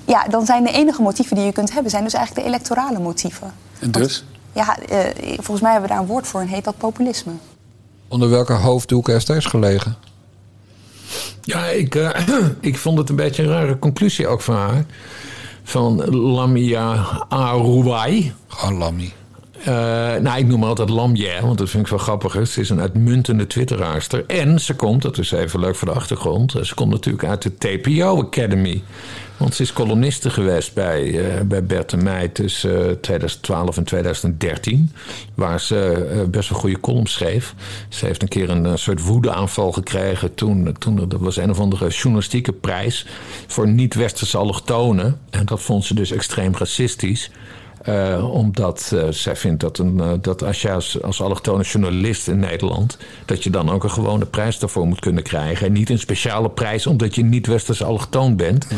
[0.05, 1.90] Ja, dan zijn de enige motieven die je kunt hebben...
[1.90, 3.53] zijn dus eigenlijk de electorale motieven.
[3.79, 4.25] En dus?
[4.52, 4.98] Ja, eh,
[5.34, 7.32] volgens mij hebben we daar een woord voor en heet dat populisme.
[8.08, 9.96] Onder welke hoofddoek heeft deze gelegen?
[11.42, 12.26] Ja, ik, eh,
[12.60, 14.84] ik vond het een beetje een rare conclusie ook van haar.
[15.62, 18.32] Van Lamia Arouai.
[18.46, 19.12] Gewoon Lammy.
[19.64, 19.75] Eh,
[20.20, 22.46] nou, ik noem haar altijd Lamje, want dat vind ik wel grappig.
[22.46, 24.27] Ze is een uitmuntende twitteraarster.
[24.27, 26.55] En ze komt, dat is even leuk voor de achtergrond...
[26.62, 28.83] ze komt natuurlijk uit de TPO Academy.
[29.37, 34.92] Want ze is koloniste geweest bij, uh, bij Bert en Meij tussen 2012 en 2013.
[35.35, 37.55] Waar ze best wel goede column schreef.
[37.88, 40.35] Ze heeft een keer een soort woedeaanval gekregen.
[40.35, 43.07] Toen, toen er was een of andere journalistieke prijs
[43.46, 45.18] voor niet-westerse allochtonen.
[45.31, 47.31] En dat vond ze dus extreem racistisch.
[47.88, 52.28] Uh, omdat uh, zij vindt dat, een, uh, dat als je als, als allochtone journalist
[52.28, 52.96] in Nederland...
[53.24, 55.66] dat je dan ook een gewone prijs daarvoor moet kunnen krijgen.
[55.66, 58.66] En niet een speciale prijs omdat je niet westers allochtoon bent.
[58.70, 58.76] Ja.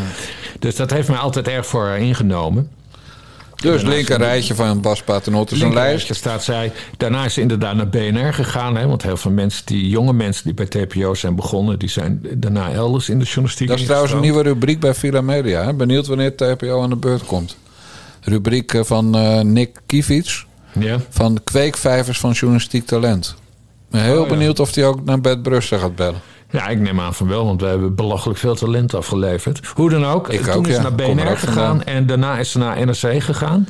[0.59, 2.71] Dus dat heeft mij altijd erg voor haar ingenomen.
[3.55, 6.15] Dus linker rijtje van Bas Paternotte is een lijst.
[6.15, 6.73] staat zij.
[6.97, 8.77] Daarna is ze inderdaad naar BNR gegaan.
[8.77, 11.79] Hè, want heel veel mensen, die jonge mensen die bij TPO zijn begonnen...
[11.79, 15.21] die zijn daarna elders in de journalistiek Dat is trouwens een nieuwe rubriek bij Villa
[15.21, 15.65] Media.
[15.65, 15.75] Hè?
[15.75, 17.57] Benieuwd wanneer TPO aan de beurt komt
[18.25, 20.47] rubriek van uh, Nick Kivits.
[20.79, 20.99] Ja.
[21.09, 23.35] Van kweekvijvers van journalistiek talent.
[23.39, 24.63] Ik ben heel oh, benieuwd ja.
[24.63, 26.21] of hij ook naar Bert Brussel gaat bellen.
[26.51, 29.67] Ja, ik neem aan van wel, want we hebben belachelijk veel talent afgeleverd.
[29.75, 30.83] Hoe dan ook, ik toen ook, is ja.
[30.83, 33.69] ze naar BNR gegaan en daarna is ze naar NRC gegaan.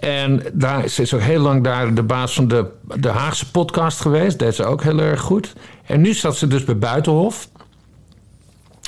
[0.00, 4.00] En daar ze is ook heel lang daar de baas van de, de Haagse podcast
[4.00, 4.38] geweest.
[4.38, 5.52] Deed ze ook heel erg goed.
[5.86, 7.48] En nu zat ze dus bij Buitenhof.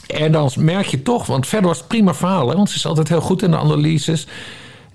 [0.06, 2.48] En dan merk je toch, want verder was het prima verhaal.
[2.48, 4.26] Hè, want ze is altijd heel goed in de analyses.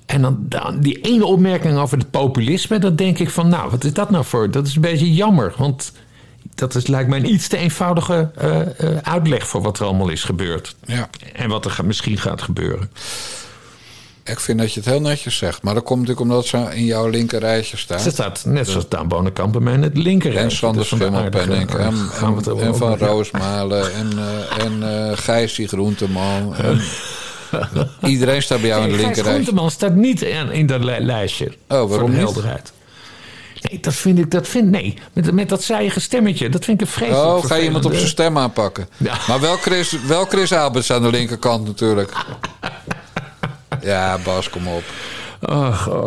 [0.05, 3.83] En dan, dan, die ene opmerking over het populisme, dan denk ik van, nou, wat
[3.83, 4.51] is dat nou voor?
[4.51, 5.91] Dat is een beetje jammer, want
[6.55, 10.09] dat is, lijkt mij een iets te eenvoudige uh, uh, uitleg voor wat er allemaal
[10.09, 10.75] is gebeurd.
[10.85, 11.09] Ja.
[11.33, 12.91] En wat er ga, misschien gaat gebeuren.
[14.23, 15.61] Ik vind dat je het heel netjes zegt.
[15.61, 18.01] Maar dat komt natuurlijk omdat ze in jouw linker rijtje staat.
[18.01, 20.49] Ze staat net zoals Daan Bonenkamp bij mij in het linker rijtje.
[20.49, 20.91] En Sander Dus.
[20.91, 22.97] En, en, en Van.
[22.97, 23.93] Roosmalen.
[23.93, 26.55] En, uh, en uh, Gijsie Groenteman.
[26.55, 26.81] En
[28.13, 29.43] iedereen staat bij jou in de Nee, linker Gijs rijtje.
[29.43, 31.45] Groenteman staat niet in, in dat li- lijstje.
[31.67, 32.25] Oh, waarom de niet?
[32.25, 32.73] helderheid.
[33.69, 34.97] Nee, dat vind ik, dat vind, nee.
[35.13, 37.93] Met, met dat zijige stemmetje, dat vind ik een vreselijk Oh, ga je iemand op
[37.93, 38.87] zijn stem aanpakken?
[38.97, 39.13] Ja.
[39.27, 42.11] Maar wel Chris, wel Chris Alberts aan de linkerkant natuurlijk.
[43.81, 44.83] Ja, Bas, kom op.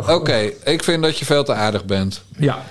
[0.08, 2.22] Oké, ik vind dat je veel te aardig bent.
[2.36, 2.62] Ja,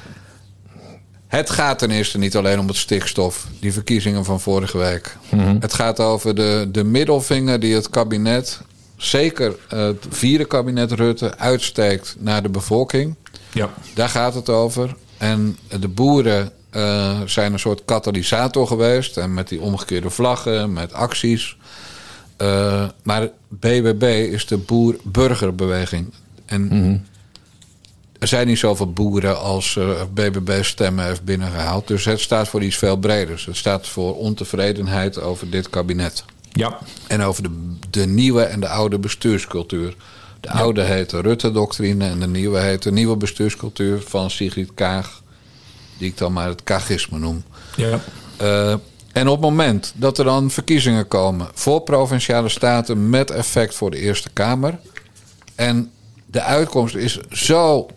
[1.28, 5.18] Het gaat ten eerste niet alleen om het stikstof, die verkiezingen van vorige week.
[5.30, 5.58] Mhm.
[5.60, 8.62] Het gaat over de, de middelvinger die het kabinet,
[8.96, 13.16] zeker het vierde kabinet Rutte, uitsteekt naar de bevolking.
[13.54, 13.70] ja.
[13.94, 14.96] Daar gaat het over.
[15.18, 19.18] En de boeren eh, zijn een soort katalysator geweest.
[19.18, 21.58] En met die omgekeerde vlaggen, met acties.
[22.38, 26.14] Eh, maar BBB is de boer-burgerbeweging.
[26.46, 27.06] En
[28.20, 31.88] er zijn niet zoveel boeren als eh, BBB stemmen heeft binnengehaald.
[31.88, 33.46] Dus het staat voor iets veel breders.
[33.46, 36.24] Het staat voor ontevredenheid over dit kabinet.
[36.52, 36.80] ja.
[37.08, 39.96] En over de, de nieuwe en de oude bestuurscultuur.
[40.40, 45.22] De oude heet de Rutte-doctrine en de nieuwe heet de nieuwe bestuurscultuur van Sigrid Kaag.
[45.98, 47.44] Die ik dan maar het Kagisme noem.
[47.76, 48.00] ja.
[48.38, 48.74] Eh,
[49.14, 53.92] en op het moment dat er dan verkiezingen komen voor provinciale staten met effect voor
[53.92, 54.80] de Eerste Kamer.
[55.56, 55.92] En
[56.26, 57.88] de uitkomst is zo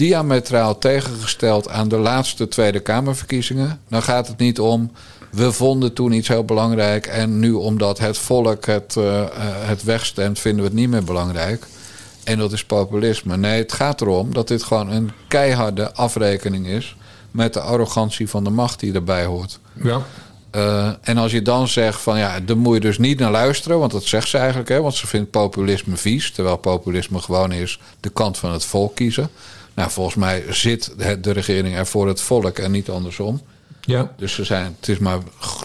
[0.00, 3.80] diametraal tegengesteld aan de laatste Tweede Kamerverkiezingen.
[3.88, 4.90] Dan gaat het niet om.
[5.30, 7.06] We vonden toen iets heel belangrijk.
[7.06, 11.04] En nu, omdat het volk het, eh, eh, het wegstemt, vinden we het niet meer
[11.04, 11.66] belangrijk.
[12.24, 13.36] En dat is populisme.
[13.36, 16.96] Nee, het gaat erom dat dit gewoon een keiharde afrekening is.
[17.30, 19.58] met de arrogantie van de macht die erbij hoort.
[19.82, 20.02] ja.
[20.56, 23.78] Uh, en als je dan zegt van ja, daar moet je dus niet naar luisteren,
[23.78, 27.80] want dat zegt ze eigenlijk, hè, want ze vindt populisme vies, terwijl populisme gewoon is
[28.00, 29.30] de kant van het volk kiezen.
[29.74, 33.40] Nou, volgens mij zit de regering er voor het volk en niet andersom.
[33.80, 34.12] ja.
[34.16, 35.18] Dus ze zijn, het, is maar,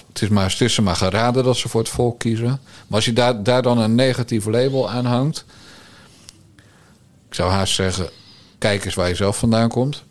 [0.07, 2.47] het, is maar, het is ze maar geraden dat ze voor het volk kiezen.
[2.47, 5.45] Maar als je daar, daar dan een negatief label aan hangt,
[7.27, 8.09] ik zou haast zeggen,
[8.57, 10.03] kijk eens waar je zelf vandaan komt.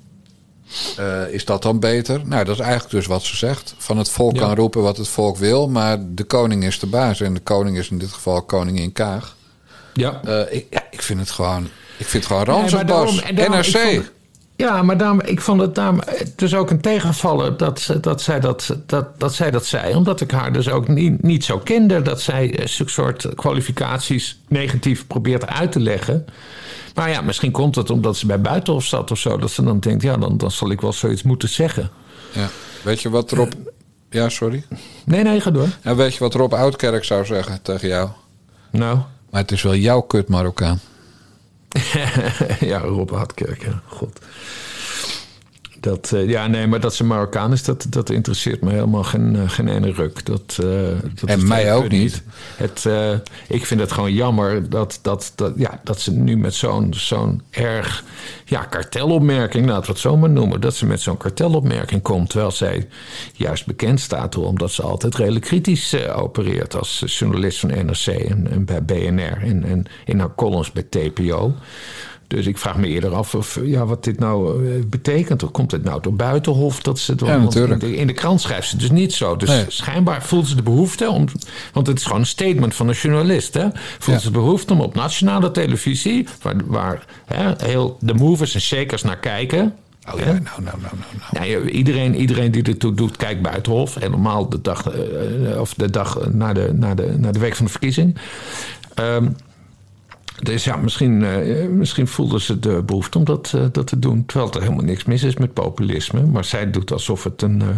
[0.96, 2.20] Eh, is dat dan beter?
[2.26, 3.74] Nou, dat is eigenlijk dus wat ze zegt.
[3.78, 4.40] Van het volk Ja.
[4.40, 7.20] kan roepen wat het volk wil, maar de koning is de baas.
[7.20, 9.36] En de koning is in dit geval koningin Kaag.
[9.94, 10.20] ja.
[10.24, 13.54] Eh, ik, ja, ik vind het gewoon, ik vind het gewoon Nee, ranzig, daarom- daarom-
[13.56, 13.76] NRC.
[13.94, 14.12] vond-
[14.56, 16.00] ja, maar daarom, ik vond het daarom
[16.36, 19.94] dus ook een tegenvaller dat, dat, zij dat, dat, dat zij dat zei.
[19.94, 22.02] Omdat ik haar dus ook niet, niet zo kende.
[22.02, 26.24] Dat zij eh, zulke soort kwalificaties negatief probeert uit te leggen.
[26.94, 29.36] Maar ja, misschien komt het omdat ze bij Buitenhof zat of zo.
[29.38, 31.90] Dat ze dan denkt, ja, dan, dan zal ik wel zoiets moeten zeggen.
[32.32, 32.48] Ja.
[32.82, 33.52] Weet je wat Rob...
[34.10, 34.64] Ja, sorry.
[35.04, 35.68] Nee, nee, ga door.
[35.82, 38.08] En weet je wat Rob Oudkerk zou zeggen tegen jou?
[38.70, 38.98] Nou,
[39.30, 40.80] Maar het is wel jouw kut Marokkaan.
[42.60, 43.80] ja, Rob Hartkerk, ja.
[43.98, 44.12] God.
[45.84, 49.34] Dat, uh, ja, nee, maar dat ze Marokkaan is, dat, dat interesseert me helemaal geen,
[49.34, 50.26] uh, geen ene ruk.
[50.26, 50.68] Dat, uh,
[51.14, 52.22] dat en mij ook niet.
[52.56, 52.86] Het,
[53.48, 57.42] ik vind het gewoon jammer dat, dat, dat, ja, dat ze nu met zo'n zo'n
[57.50, 58.04] erg
[58.44, 62.30] ja, kartelopmerking, laten we het zo maar noemen, dat ze met zo'n kartelopmerking komt.
[62.30, 62.88] Terwijl zij
[63.32, 68.64] juist bekend staat omdat ze altijd redelijk kritisch opereert als journalist van NRC en, en
[68.64, 71.54] bij BNR en, en in haar columns bij TPO.
[72.26, 75.42] Dus ik vraag me eerder af of, ja, wat dit nou uh, betekent.
[75.42, 76.82] Of komt het nou door Buitenhof?
[76.82, 79.36] Dat ze ja, in, de, in de krant schrijft ze dus niet zo.
[79.36, 79.64] Dus nee.
[79.68, 81.24] schijnbaar voelt ze de behoefte om.
[81.72, 83.54] Want het is gewoon een statement van een journalist.
[83.54, 83.66] Hè?
[83.98, 84.18] Voelt ja.
[84.18, 89.02] ze de behoefte om op nationale televisie, waar, waar hè, heel de movers en shakers
[89.02, 89.74] naar kijken.
[90.12, 90.94] Oh ja, nou, nou, nou, nou.
[91.32, 91.46] nou.
[91.46, 93.94] Ja, iedereen, iedereen die dit doet, kijkt buitenhof.
[93.94, 97.64] Helemaal de dag, uh, of de dag na de, na, de, na de week van
[97.64, 98.16] de verkiezing.
[99.00, 99.36] Um,
[100.44, 104.26] dus ja, misschien, uh, misschien voelden ze de behoefte om dat, uh, dat te doen.
[104.26, 106.22] Terwijl er helemaal niks mis is met populisme.
[106.22, 107.62] Maar zij doet alsof het een.
[107.62, 107.68] Uh,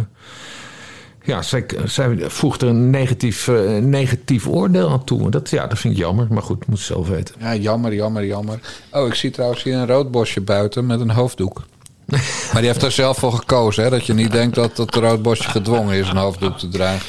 [1.23, 3.47] ja, zij, zij voegt er een negatief,
[3.81, 5.29] negatief oordeel aan toe.
[5.29, 6.27] Dat, ja, dat vind ik jammer.
[6.29, 7.35] Maar goed, moet zelf weten.
[7.39, 8.59] Ja, jammer, jammer, jammer.
[8.91, 11.63] Oh, ik zie trouwens hier een roodbosje buiten met een hoofddoek.
[12.51, 13.83] maar die heeft er zelf voor gekozen.
[13.83, 13.89] Hè?
[13.89, 17.05] Dat je niet denkt dat het roodbosje gedwongen is een hoofddoek te dragen.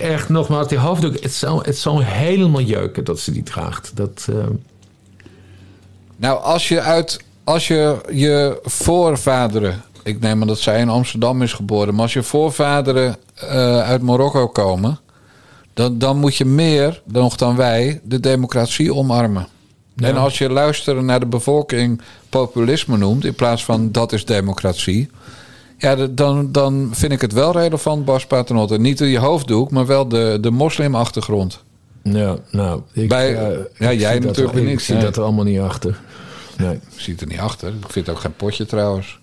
[0.00, 3.96] Echt nogmaals, die hoofddoek, het zal, het zal helemaal jeuken dat ze die draagt.
[3.96, 4.36] Dat, uh...
[6.18, 11.42] Nou, als je uit als je je voorvaderen, ik neem aan dat zij in Amsterdam
[11.42, 13.50] is geboren, maar als je voorvaderen uh,
[13.80, 15.00] uit Marokko komen,
[15.74, 19.46] dan, dan moet je meer nog dan wij de democratie omarmen.
[19.94, 20.08] Ja.
[20.08, 25.10] En als je luisteren naar de bevolking populisme noemt, in plaats van dat is democratie,
[25.78, 28.78] ja, dan, dan vind ik het wel relevant, Bas Paternotte.
[28.78, 31.62] Niet je hoofddoek, maar wel de, de moslimachtergrond.
[32.02, 34.72] Ja, nou, ik, Bij, uh, ja, jij natuurlijk er, niet.
[34.72, 35.04] Ik zie nee.
[35.04, 35.98] dat er allemaal niet achter.
[36.56, 36.74] Nee.
[36.74, 37.68] Ik zie het er niet achter.
[37.68, 39.18] Ik vind het ook geen potje trouwens.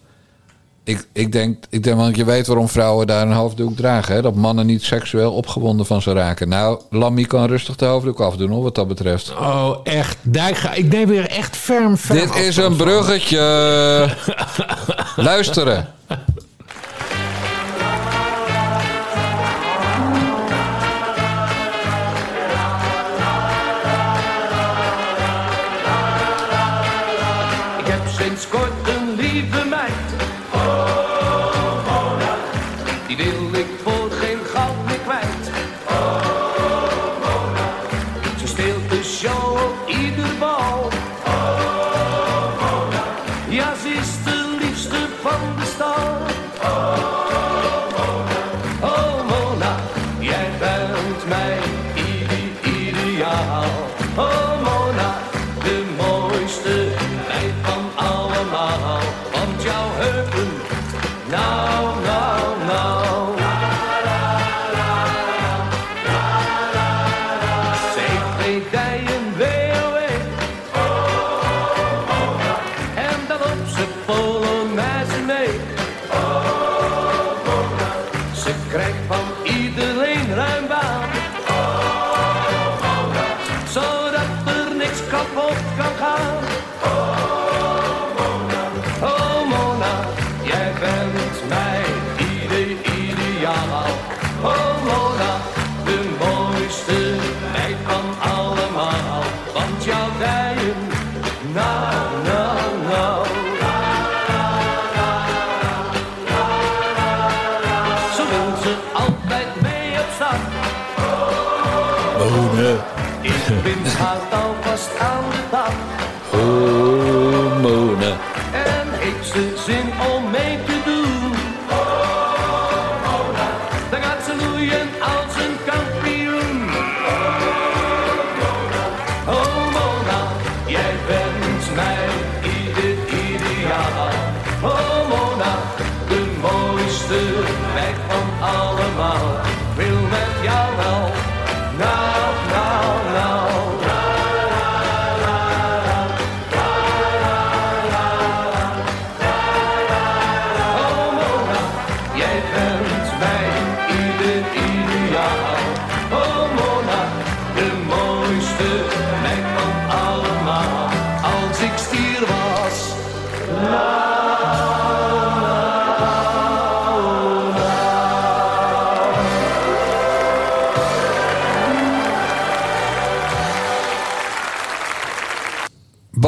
[0.84, 4.16] Ik, ik, denk, ik denk, want je weet waarom vrouwen daar een hoofddoek dragen.
[4.16, 4.22] Hè?
[4.22, 6.50] Dat mannen niet seksueel opgewonden van ze raken.
[6.50, 9.32] Nou, Lammy kan rustig de hoofddoek afdoen hoor, wat dat betreft.
[9.32, 10.18] Oh, echt.
[10.22, 13.40] Daar ga, ik neem weer echt ferm, ferm Dit is een bruggetje.
[15.16, 15.88] Luisteren.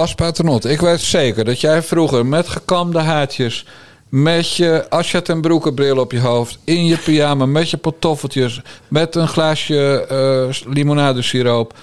[0.07, 3.65] Bas Paternot, ik weet zeker dat jij vroeger met gekamde haartjes...
[4.09, 6.59] met je Asjat en broekenbril op je hoofd...
[6.63, 8.61] in je pyjama, met je pantoffeltjes...
[8.87, 11.73] met een glaasje eh limonadesiroop...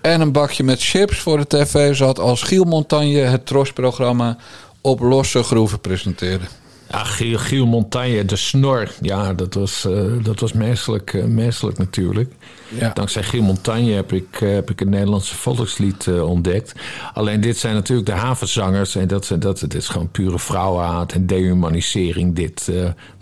[0.00, 2.18] en een bakje met chips voor de tv zat...
[2.18, 4.36] als Giel Montagne het Tros-programma
[4.80, 6.44] op losse groeven presenteerde.
[6.92, 8.90] Ja, Giel, Giel Montagne, de snor.
[9.00, 12.32] Ja, dat was, eh, dat was menselijk, eh, menselijk natuurlijk.
[12.68, 12.90] Ja.
[12.94, 16.72] Dankzij Giel Montagne heb ik, eh, heb ik het Nederlandse volkslied ontdekt.
[17.14, 18.94] Alleen dit zijn natuurlijk de havenzangers.
[18.94, 22.34] En dat, dat, dit is gewoon pure vrouwenhaat en dehumanisering.
[22.34, 22.70] Dit,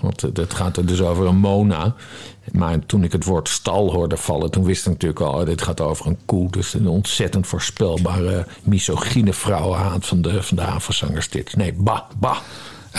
[0.01, 1.95] want het gaat er dus over een Mona.
[2.53, 4.51] Maar toen ik het woord stal hoorde vallen...
[4.51, 6.51] toen wist ik natuurlijk al, oh, dit gaat over een koe.
[6.51, 11.57] Dus een ontzettend voorspelbare misogyne vrouwenhaat van de, van de havenzangers dit.
[11.57, 12.39] Nee, bah, bah.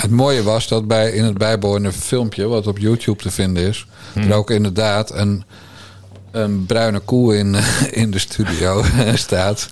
[0.01, 3.85] Het mooie was dat bij in het bijbehorende filmpje, wat op YouTube te vinden is,
[4.13, 5.43] er ook inderdaad een,
[6.31, 7.55] een bruine koe in,
[8.01, 8.83] in de studio
[9.13, 9.69] staat.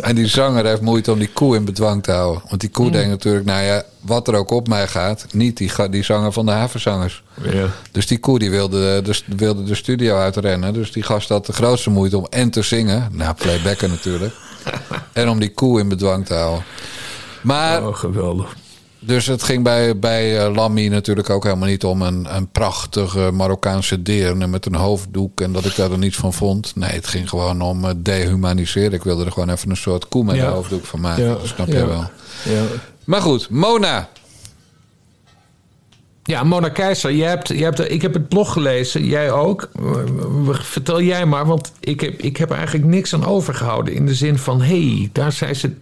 [0.00, 2.42] En die zanger heeft moeite om die koe in bedwang te houden.
[2.48, 5.72] Want die koe denkt natuurlijk, nou ja, wat er ook op mij gaat, niet die,
[5.90, 7.22] die zanger van de havenzangers.
[7.42, 7.66] Ja.
[7.92, 10.72] Dus die koe die wilde, de, wilde de studio uitrennen.
[10.72, 13.08] Dus die gast had de grootste moeite om en te zingen.
[13.12, 14.34] Nou, playbacken natuurlijk.
[15.12, 16.64] en om die koe in bedwang te houden.
[17.42, 18.56] Maar Oh, geweldig.
[19.08, 23.30] Dus het ging bij, bij eh, Lammy natuurlijk ook helemaal niet om een, een prachtige
[23.32, 26.76] Marokkaanse deerne met een hoofddoek en dat ik daar er niets van vond.
[26.76, 28.92] Nee, het ging gewoon om eh, dehumaniseren.
[28.92, 30.46] Ik wilde er gewoon even een soort koe met Ja.
[30.46, 31.24] een hoofddoek van maken.
[31.24, 31.78] Ja, Dat snap ja.
[31.78, 32.10] je wel.
[32.44, 32.62] Ja.
[33.04, 34.08] Maar goed, Mona.
[36.22, 39.68] Ja, Mona Keizer, jij hebt, jij hebt, ik heb het blog gelezen, jij ook.
[40.50, 43.94] Vertel jij maar, want ik heb, ik heb er eigenlijk niks aan overgehouden.
[43.94, 45.72] In de zin van, hé, hey, daar zei ze...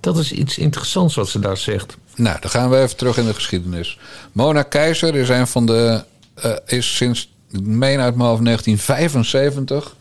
[0.00, 1.96] Dat is iets interessants wat ze daar zegt.
[2.16, 3.98] Nou, dan gaan we even terug in de geschiedenis.
[4.32, 6.04] Mona Keizer is een van de.
[6.34, 9.96] eh, is sinds, ik meen uit mijn hoofd 1975.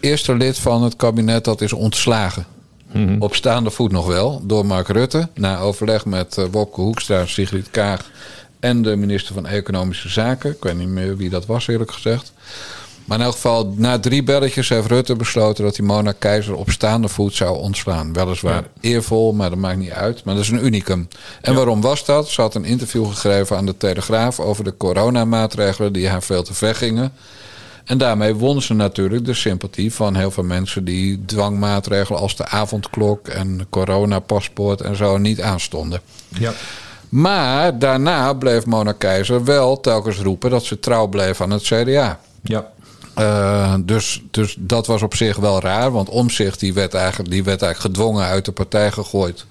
[0.00, 2.46] eerste lid van het kabinet dat is ontslagen.
[3.18, 5.28] Op staande voet nog wel, door Mark Rutte.
[5.34, 8.00] Na overleg met Wopke Hoekstra, Sigrid Kaag
[8.60, 10.50] en de minister van Economische Zaken.
[10.50, 12.32] Ik weet niet meer wie dat was, eerlijk gezegd.
[13.04, 16.70] Maar in elk geval, na drie belletjes heeft Rutte besloten dat hij Mona Keizer op
[16.70, 18.12] staande voet zou ontslaan.
[18.12, 18.68] Weliswaar Ja.
[18.80, 20.24] eervol, maar dat maakt niet uit.
[20.24, 21.08] Maar dat is een unicum.
[21.40, 22.28] En waarom was dat?
[22.28, 26.54] Ze had een interview gegeven aan de Telegraaf over de coronamaatregelen die haar veel te
[26.54, 27.12] ver gingen.
[27.84, 32.46] En daarmee won ze natuurlijk de sympathie van heel veel mensen die dwangmaatregelen als de
[32.46, 36.00] avondklok en coronapaspoort en zo niet aanstonden.
[36.28, 36.52] Ja.
[37.08, 42.20] Maar daarna bleef Mona Keizer wel telkens roepen dat ze trouw bleef aan het CDA.
[42.42, 42.72] Ja.
[43.14, 45.90] Eh, dus, dus dat was op zich wel raar.
[45.90, 49.44] Want Omzicht die werd, eigenlijk, die werd eigenlijk gedwongen uit de partij gegooid.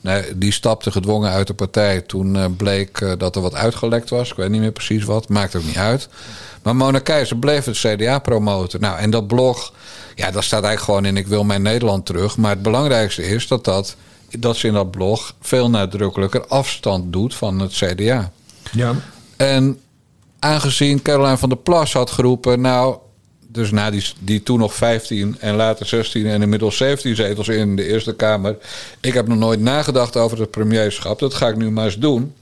[0.00, 2.00] Nee, die stapte gedwongen uit de partij.
[2.00, 4.30] Toen eh, bleek eh, dat er wat uitgelekt was.
[4.30, 5.28] Ik weet niet meer precies wat.
[5.28, 6.08] Maakt ook niet uit.
[6.62, 8.80] Maar Mona Keizer bleef het CDA promoten.
[8.80, 9.72] Nou, en dat blog,
[10.14, 12.36] ja, dat staat eigenlijk gewoon in Ik wil mijn Nederland terug.
[12.36, 13.96] Maar het belangrijkste is dat, dat,
[14.38, 18.32] dat ze in dat blog veel nadrukkelijker afstand doet van het CDA.
[18.72, 18.94] Ja.
[19.36, 19.80] En
[20.42, 22.96] aangezien Caroline van der Plas had geroepen, nou,
[23.48, 27.76] dus na die, die toen nog 15 en later 16 en inmiddels 17 zetels in
[27.76, 28.56] de Eerste Kamer.
[29.00, 31.18] Ik heb nog nooit nagedacht over het premierschap.
[31.18, 32.34] Dat ga ik nu maar eens doen.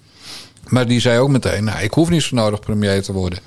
[0.68, 3.38] Maar die zei ook meteen, nou, ik hoef niet zo nodig premier te worden.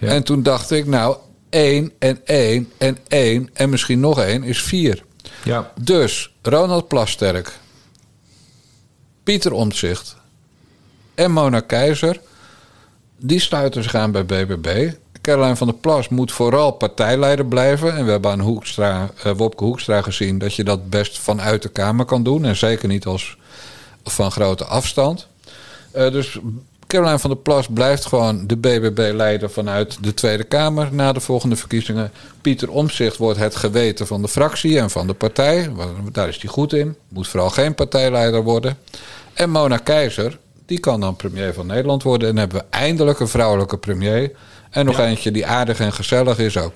[0.00, 0.08] Ja.
[0.08, 1.16] En toen dacht ik, nou,
[1.48, 5.04] één en één en één en misschien nog één is vier.
[5.44, 5.72] Ja.
[5.80, 7.58] Dus Ronald Plasterk,
[9.22, 10.16] Pieter Omtzigt
[11.14, 12.20] en Mona Keizer...
[13.20, 14.92] die sluiten zich aan bij BBB.
[15.20, 17.96] Caroline van der Plas moet vooral partijleider blijven.
[17.96, 20.38] En we hebben aan Hoekstra, eh, Wopke Hoekstra gezien...
[20.38, 22.44] dat je dat best vanuit de Kamer kan doen.
[22.44, 23.36] En zeker niet als
[24.04, 25.26] van grote afstand.
[25.92, 26.38] Eh, dus
[26.86, 31.56] Caroline van der Plas blijft gewoon de BBB-leider vanuit de Tweede Kamer na de volgende
[31.56, 32.12] verkiezingen.
[32.40, 35.70] Pieter Omtzigt wordt het geweten van de fractie en van de partij.
[36.12, 36.96] Daar is hij goed in.
[37.08, 38.78] Moet vooral geen partijleider worden.
[39.32, 40.38] En Mona Keizer,
[40.70, 42.28] die kan dan premier van Nederland worden.
[42.28, 44.32] En dan hebben we eindelijk een vrouwelijke premier.
[44.70, 46.72] En nog eentje die aardig en gezellig is ook.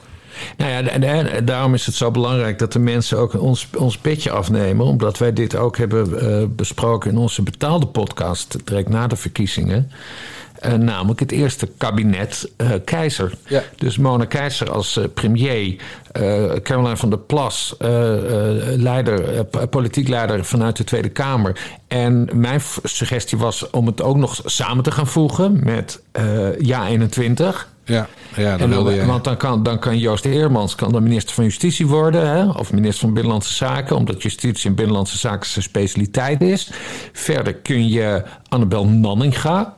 [0.57, 3.99] Nou ja, en, en daarom is het zo belangrijk dat de mensen ook ons, ons
[3.99, 4.87] petje afnemen.
[4.87, 9.91] Omdat wij dit ook hebben eh, besproken in onze betaalde podcast direct na de verkiezingen.
[10.65, 13.35] Eh, namelijk het eerste kabinet eh, Keizer.
[13.47, 13.63] Ja.
[13.77, 15.77] Dus Mona Keizer als eh, premier,
[16.63, 17.77] Caroline van der Plas,
[18.77, 21.61] leider, politiek leider vanuit de Tweede Kamer.
[21.89, 26.03] En mijn suggestie was om het ook nog samen te gaan voegen met
[26.59, 27.69] Ja 21.
[27.85, 29.07] Ja, ja dan, wilde je.
[29.07, 32.49] Want dan kan, dan kan Joost Eermans kan dan minister van Justitie worden, hè?
[32.49, 36.71] of minister van Binnenlandse Zaken, omdat justitie en Binnenlandse Zaken zijn specialiteit is.
[37.13, 39.77] Verder kun je Annabel Nanninga,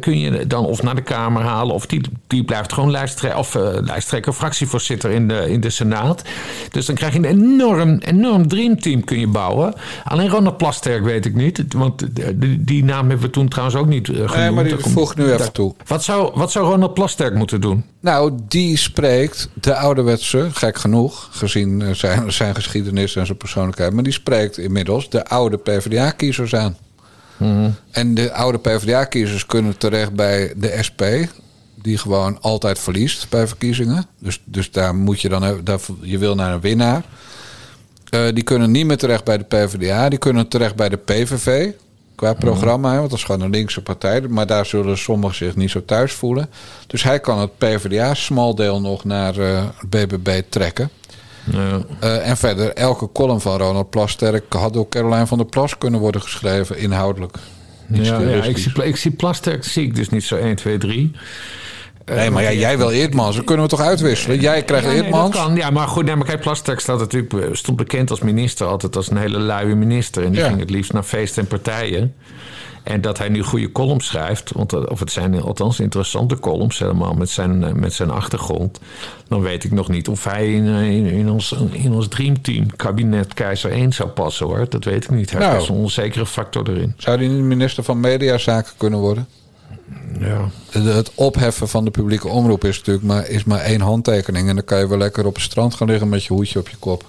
[0.00, 1.74] kun, je dan of naar de Kamer halen...
[1.74, 6.22] of die, die blijft gewoon lijsttrekker, of, uh, lijsttrekker, fractievoorzitter in de, in de Senaat.
[6.70, 9.74] Dus dan krijg je een enorm, enorm dreamteam kun je bouwen.
[10.04, 11.64] Alleen Ronald Plasterk weet ik niet.
[11.72, 12.06] Want
[12.40, 14.34] die, die naam hebben we toen trouwens ook niet uh, genoemd.
[14.36, 15.74] Nee, maar die voeg nu even toe.
[15.86, 17.84] Wat zou, wat zou Ronald Plasterk moeten doen?
[18.00, 21.28] Nou, die spreekt de ouderwetse, gek genoeg...
[21.30, 23.92] gezien zijn, zijn geschiedenis en zijn persoonlijkheid...
[23.92, 26.76] maar die spreekt inmiddels de oude PvdA-kiezers aan.
[27.38, 27.74] Mm.
[27.90, 31.02] En de oude PvdA-kiezers kunnen terecht bij de SP,
[31.82, 34.06] die gewoon altijd verliest bij verkiezingen.
[34.18, 37.04] Dus, dus daar moet je dan, daar, je wil naar een winnaar.
[38.10, 41.70] Uh, die kunnen niet meer terecht bij de PvdA, die kunnen terecht bij de PVV.
[42.14, 44.20] Qua programma, want dat is gewoon een linkse partij.
[44.20, 46.50] Maar daar zullen sommigen zich niet zo thuis voelen.
[46.86, 50.90] Dus hij kan het PvdA-smaldeel nog naar uh, BBB trekken.
[51.52, 51.80] Ja.
[52.04, 56.00] Uh, en verder, elke column van Ronald Plasterk had door Caroline van der Plas kunnen
[56.00, 57.36] worden geschreven, inhoudelijk.
[57.86, 61.12] Ja, ja, ik, zie, ik zie Plasterk zie ik dus niet zo 1, 2, 3.
[62.04, 63.36] Nee, maar ja, jij wil Eerdmans.
[63.36, 64.40] Dan kunnen we toch uitwisselen?
[64.40, 65.34] Jij krijgt ja, Eerdmans.
[65.34, 65.56] Nee, kan.
[65.56, 69.10] Ja, maar goed, nee, maar kijk, Plasterk staat natuurlijk, stond bekend als minister altijd als
[69.10, 70.24] een hele luie minister.
[70.24, 70.48] En die ja.
[70.48, 72.14] ging het liefst naar feesten en partijen.
[72.88, 77.14] En dat hij nu goede columns schrijft, want, of het zijn althans interessante columns helemaal
[77.14, 78.80] met zijn, met zijn achtergrond.
[79.28, 83.34] Dan weet ik nog niet of hij in, in, in ons, in ons dreamteam, kabinet
[83.34, 84.66] Keizer 1 zou passen hoor.
[84.68, 85.30] Dat weet ik niet.
[85.30, 86.94] Hij nou, is een onzekere factor erin.
[86.96, 89.26] Zou hij niet minister van Mediazaken kunnen worden?
[90.20, 90.48] Ja.
[90.70, 94.48] Het opheffen van de publieke omroep is natuurlijk maar, is maar één handtekening.
[94.48, 96.68] En dan kan je wel lekker op het strand gaan liggen met je hoedje op
[96.68, 97.04] je kop.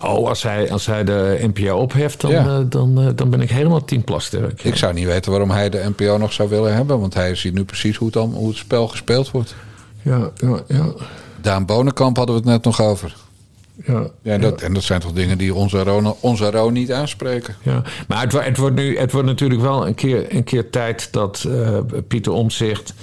[0.00, 2.58] Oh, als hij, als hij de NPO opheft, dan, ja.
[2.58, 4.62] uh, dan, uh, dan ben ik helemaal tien plasterk.
[4.62, 4.70] Ja.
[4.70, 7.00] Ik zou niet weten waarom hij de NPO nog zou willen hebben.
[7.00, 9.54] Want hij ziet nu precies hoe het, dan, hoe het spel gespeeld wordt.
[10.02, 10.92] Ja, ja, ja.
[11.40, 13.14] Daan Bonenkamp hadden we het net nog over.
[13.86, 17.56] Ja, ja, dat, en dat zijn toch dingen die onze Ro, onze Ro niet aanspreken.
[17.62, 21.08] Ja, maar het, het, wordt nu, het wordt natuurlijk wel een keer, een keer tijd
[21.12, 22.94] dat uh, Pieter Omtzigt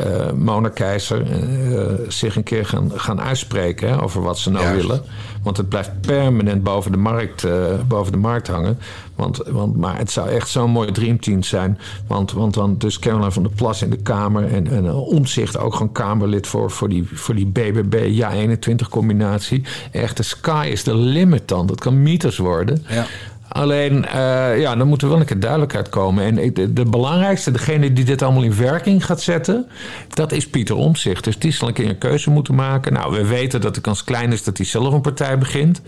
[0.00, 4.64] uh, Mona Keizer uh, zich een keer gaan, gaan uitspreken hè, over wat ze nou
[4.64, 4.80] Juist.
[4.80, 5.02] willen.
[5.42, 7.52] Want het blijft permanent boven de markt, uh,
[7.88, 8.78] boven de markt hangen.
[9.14, 11.78] Want, want, maar het zou echt zo'n mooi dreamteam zijn.
[12.06, 14.52] Want, want dan dus Caroline van der Plas in de Kamer...
[14.52, 19.62] en, en omzicht ook gewoon Kamerlid voor, voor, die, voor die BBB ja 21 combinatie.
[19.92, 21.66] Echt, de sky is the limit dan.
[21.66, 22.84] Dat kan meters worden.
[22.88, 23.06] Ja.
[23.48, 26.24] Alleen, uh, ja, dan moet er wel een keer duidelijkheid komen.
[26.24, 29.66] En de, de, belangrijkste, degene die dit allemaal in werking gaat zetten,
[30.08, 31.24] dat is Pieter Omtzigt.
[31.24, 32.92] Dus die zal een keer een keuze moeten maken.
[32.92, 35.82] Nou, we weten dat de kans klein is dat hij zelf een partij begint.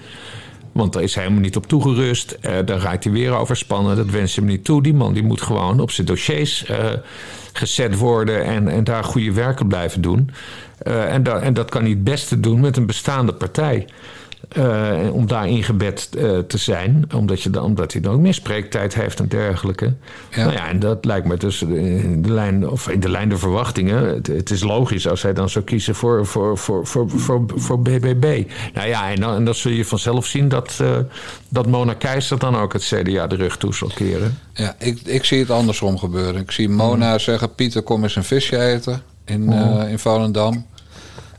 [0.73, 2.39] Want daar is hij helemaal niet op toegerust.
[2.41, 3.97] Uh, daar raakt hij weer overspannen.
[3.97, 4.83] Dat wens hem niet toe.
[4.83, 6.77] Die man die moet gewoon op zijn dossiers uh,
[7.53, 10.31] gezet worden en, en daar goede werken blijven doen.
[10.83, 13.87] En, en dat kan hij het beste doen met een bestaande partij.
[14.57, 17.05] Uh, om daar ingebed uh, te zijn.
[17.15, 19.93] Omdat, je dan, omdat hij dan ook meer spreektijd heeft en dergelijke.
[20.31, 20.45] Ja.
[20.45, 23.39] Nou ja, en dat lijkt me dus in de lijn, of in de lijn der
[23.39, 24.05] verwachtingen.
[24.05, 27.81] Het, het is logisch als hij dan zou kiezen voor, voor, voor, voor, voor, voor
[27.81, 28.45] BBB.
[28.75, 30.97] Nou ja, en dan, en dan zul je vanzelf zien dat, uh,
[31.49, 34.39] dat Mona Keizer dan ook het CDA de rug toe zal keren.
[34.55, 36.41] Ja, ik, ik zie het andersom gebeuren.
[36.41, 37.19] Ik zie Mona mm.
[37.19, 39.81] zeggen: Pieter, kom eens een visje eten in, mm.
[39.81, 40.67] in Volendam.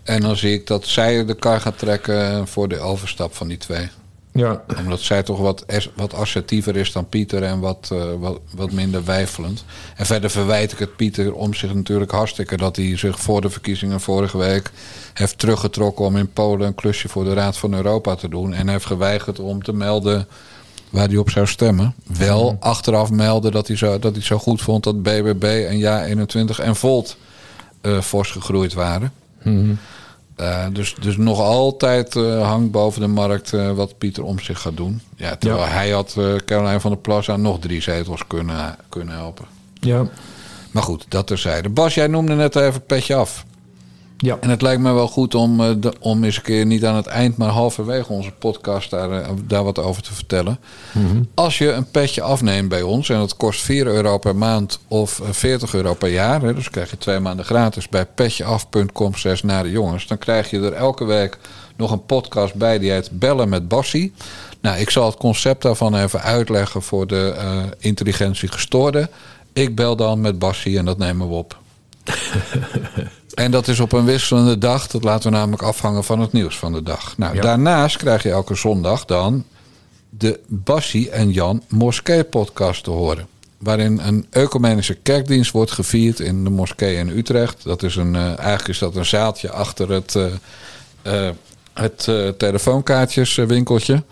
[0.10, 3.58] En dan zie ik dat zij de kar gaat trekken voor de overstap van die
[3.58, 3.90] twee.
[4.32, 4.64] Ja.
[4.78, 9.06] Omdat zij toch wat, wat assertiever is dan Pieter en wat, uh, wat, wat minder
[9.06, 9.64] wijfelend.
[9.96, 13.50] En verder verwijt ik het Pieter om zich natuurlijk hartstikke dat hij zich voor de
[13.50, 14.72] verkiezingen vorige week
[15.14, 18.54] heeft teruggetrokken om in Polen een klusje voor de Raad van Europa te doen.
[18.54, 20.28] En heeft geweigerd om te melden
[20.90, 21.94] waar hij op zou stemmen.
[22.18, 26.64] Wel achteraf melden dat hij zo, dat hij zo goed vond dat BBB en Ja21
[26.64, 27.18] en Volt
[27.82, 29.14] uh, fors gegroeid waren.
[29.44, 29.78] Mm
[30.40, 34.62] uh, dus, dus nog altijd uh, hangt boven de markt uh, wat Pieter om zich
[34.62, 35.02] gaat doen.
[35.16, 35.70] Ja, terwijl ja.
[35.70, 39.46] hij had Caroline van der Plas aan nog drie zetels kunnen, kunnen helpen.
[39.74, 40.08] Ja.
[40.72, 41.70] Maar goed, dat terzijde.
[41.70, 43.46] Bas, jij noemde net even petje af.
[44.22, 44.38] Ja.
[44.42, 46.96] En het lijkt me wel goed om, uh, de, om eens een keer niet aan
[46.96, 50.60] het eind, maar halverwege onze podcast daar, uh, daar wat over te vertellen.
[50.92, 51.28] Mm -hmm.
[51.34, 55.22] Als je een petje afneemt bij ons en dat kost 4 euro per maand of
[55.30, 59.14] 40 euro per jaar, hè, dus krijg je twee maanden gratis bij petjeaf.com
[59.44, 61.38] naar de jongens, dan krijg je er elke week
[61.76, 64.14] nog een podcast bij die heet Bellen met Bassie.
[64.62, 69.10] Nou, ik zal het concept daarvan even uitleggen voor de uh, intelligentie gestoorde.
[69.54, 71.58] Ik bel dan met Bassie en dat nemen we op.
[73.34, 74.88] En dat is op een wisselende dag.
[74.88, 77.18] Dat laten we namelijk afhangen van het nieuws van de dag.
[77.18, 77.42] Nou, ja.
[77.42, 79.44] daarnaast krijg je elke zondag dan
[80.10, 83.28] de Bassie en Jan Moskee podcast te horen.
[83.58, 87.64] Waarin een ecumenische kerkdienst wordt gevierd in de moskee in Utrecht.
[87.64, 90.26] Dat is een, uh, eigenlijk is dat een zaaltje achter het, uh,
[91.04, 91.30] uh,
[91.74, 92.04] het
[92.38, 94.04] telefoonkaartjeswinkeltje.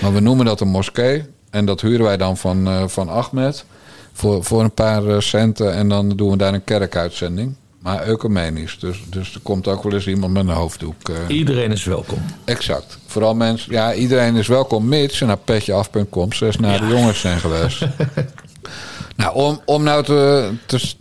[0.00, 1.24] Maar we noemen dat een moskee.
[1.50, 3.64] En dat huren wij dan van, van Ahmed
[4.12, 7.54] Voor, voor een paar eh, centen en dan doen we daar een kerkuitzending.
[7.82, 8.78] Maar ecumenisch.
[8.78, 11.08] Dus, dus er komt ook wel eens iemand met een hoofddoek.
[11.08, 12.18] eh, Iedereen is welkom.
[12.44, 12.98] Exact.
[13.06, 17.38] Vooral mensen, ja, iedereen is welkom, mits ze naar petjeaf.com zes naar de jongens zijn
[17.38, 17.86] geweest.
[19.16, 20.94] nou, om, om nou te, te-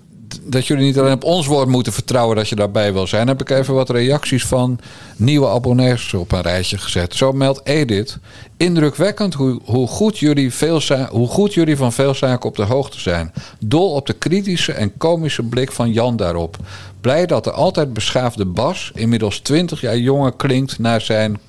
[0.48, 3.42] dat jullie niet alleen op ons woord moeten vertrouwen dat je daarbij wil zijn, heb
[3.42, 4.80] ik even wat reacties van
[5.16, 7.16] nieuwe abonnees op een rijtje gezet.
[7.16, 8.18] Zo meldt Edith.
[8.58, 13.00] Indrukwekkend hoe, hoe, goed jullie veel, hoe goed jullie van veel zaken op de hoogte
[13.00, 13.34] zijn.
[13.60, 16.58] Dol op de kritische en komische blik van Jan daarop.
[17.02, 21.40] Blij dat de altijd beschaafde Bas, inmiddels 20 jaar jonger, klinkt naar zijn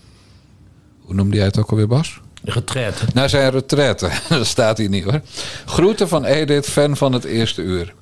[1.09, 2.20] hoe noemde jij het ook alweer, Bas?
[2.44, 3.05] Retraite.
[3.14, 4.11] Naar zijn retraite.
[4.28, 5.20] Dat staat hier niet hoor.
[5.66, 7.94] Groeten van Edith, fan van het eerste uur.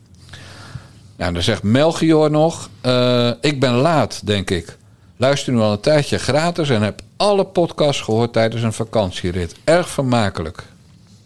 [1.16, 2.70] Nou, dan zegt Melchior nog.
[2.80, 4.76] eh, ik ben laat, denk ik.
[5.16, 9.54] Luister nu al een tijdje gratis en heb alle podcasts gehoord tijdens een vakantierit.
[9.64, 10.64] Erg vermakelijk.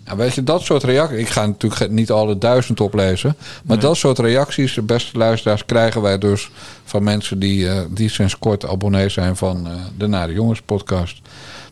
[0.05, 1.18] Nou, weet je, dat soort reacties.
[1.18, 3.36] Ik ga natuurlijk niet alle duizend oplezen.
[3.64, 6.51] Maar dat soort reacties, de beste luisteraars, krijgen wij dus
[6.84, 11.20] van mensen die, eh, die sinds kort abonnee zijn van eh, de Nare Jongens podcast.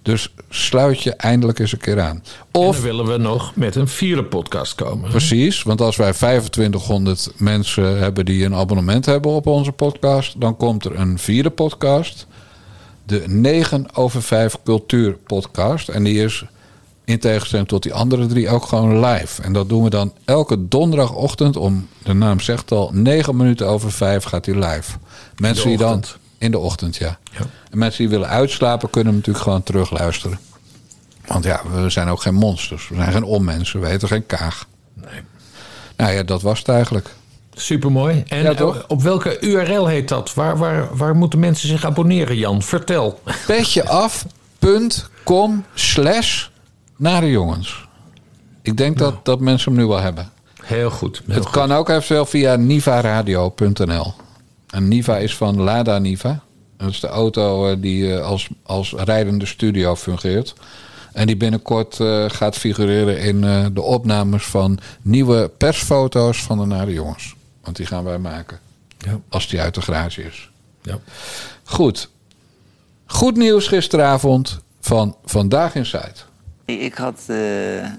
[0.09, 2.23] Dus sluit je eindelijk eens een keer aan.
[2.53, 5.11] Of dan willen we nog met een vierde podcast komen.
[5.11, 10.57] Precies, want als wij 2500 mensen hebben die een abonnement hebben op onze podcast, dan
[10.57, 12.27] komt er een vierde podcast,
[13.05, 15.89] de 9 over 5 Cultuur Podcast.
[15.89, 16.45] En die is
[17.05, 19.43] in tegenstelling tot die andere drie ook gewoon live.
[19.43, 23.93] En dat doen we dan elke donderdagochtend om, de naam zegt al, 9 minuten over
[23.93, 24.99] 5 gaat die live.
[25.37, 26.05] Mensen die dan.
[26.39, 27.18] In de ochtend, ja.
[27.32, 27.39] Ja.
[27.70, 30.39] En mensen die willen uitslapen kunnen hem natuurlijk gewoon terugluisteren.
[31.26, 32.89] Want ja, we zijn ook geen monsters.
[32.89, 33.80] We zijn geen onmensen.
[33.80, 34.66] We heten geen kaag.
[34.95, 35.20] Nee.
[35.97, 37.14] Nou ja, dat was het eigenlijk.
[37.55, 38.24] Supermooi.
[38.28, 40.34] En Ja, op welke URL heet dat?
[40.34, 42.62] Waar, waar, waar moeten mensen zich abonneren, Jan?
[42.62, 43.20] Vertel.
[43.47, 46.47] Petjeaf.com slash
[46.97, 47.86] nare jongens.
[48.62, 50.30] Ik denk dat, dat mensen hem nu wel hebben.
[50.62, 51.22] Heel goed.
[51.26, 51.53] Heel het goed.
[51.53, 54.14] kan ook eventueel via nivaradio.nl.
[54.71, 56.41] En Niva is van Lada Niva.
[56.77, 60.55] Dat is de auto eh, die eh, als, als rijdende studio fungeert.
[61.19, 66.64] En die binnenkort eh, gaat figureren in eh, de opnames van nieuwe persfoto's van de
[66.64, 67.35] Nare Jongens.
[67.62, 68.59] Want die gaan wij maken.
[68.99, 69.21] Ja.
[69.29, 70.51] Als die uit de garage is.
[70.83, 70.99] Ja.
[71.64, 72.09] Goed.
[73.07, 76.27] Goed nieuws gisteravond van Vandaag in Zuid.
[76.64, 77.27] Ik had eh,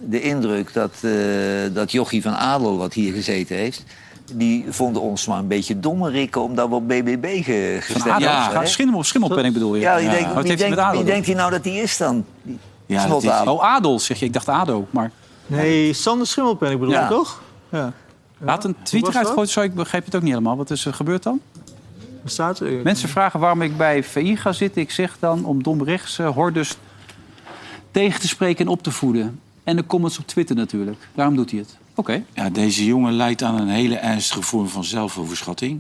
[0.10, 1.12] de indruk dat, eh,
[1.74, 3.84] dat Jochie van Adel, wat hier gezeten heeft...
[4.34, 8.60] die vonden ons maar een beetje dommerikken omdat we op BBB ge, gestemd hadden, ja,
[8.60, 8.66] hè?
[8.66, 9.82] schimmel, schimmelpenning bedoel je?
[9.82, 11.98] Ja, wie denkt, Wat wie, denkt, met Adel wie denkt hij nou dat hij is
[11.98, 12.26] dan?
[12.42, 14.26] Die Ja, dat is, oh, Adel zeg je.
[14.26, 14.88] Ik dacht Ado.
[14.90, 15.12] Maar
[15.48, 17.04] Nee, Sander Schimmelpenning bedoel Ja.
[17.04, 17.42] je toch?
[17.70, 17.94] Ja.
[18.38, 19.50] laat een tweet eruit gooien.
[19.50, 20.58] Zo, ik begrijp het ook niet helemaal.
[20.58, 21.40] Wat is er gebeurd dan?
[22.26, 22.72] Staat er?
[22.84, 24.82] Mensen vragen waarom ik bij VI ga zitten.
[24.82, 26.78] Ik zeg dan om domrechtse hordes
[27.92, 29.40] tegen te spreken en op te voeden.
[29.64, 31.08] En de comments op Twitter natuurlijk.
[31.16, 31.78] Daarom doet hij het.
[32.00, 32.24] Oké.
[32.34, 35.80] Ja, deze jongen leidt aan een hele ernstige vorm van zelfoverschatting.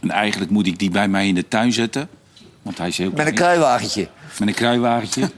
[0.00, 2.08] En eigenlijk moet ik die bij mij in de tuin zetten.
[2.62, 3.36] Want hij is heel Met een klein.
[3.36, 4.08] kruiwagentje.
[4.38, 5.30] Met een kruiwagentje.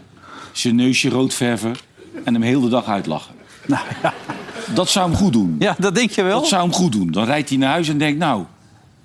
[0.53, 1.75] zijn neusje rood verven.
[2.25, 3.35] En hem heel de dag uitlachen.
[3.67, 4.15] Nou, ja.
[4.75, 5.57] Dat zou hem goed doen.
[5.59, 6.41] ja, dat denk je wel.
[6.41, 7.11] Dat zou hem goed doen.
[7.11, 8.45] Dan rijdt hij naar huis en denkt, nou,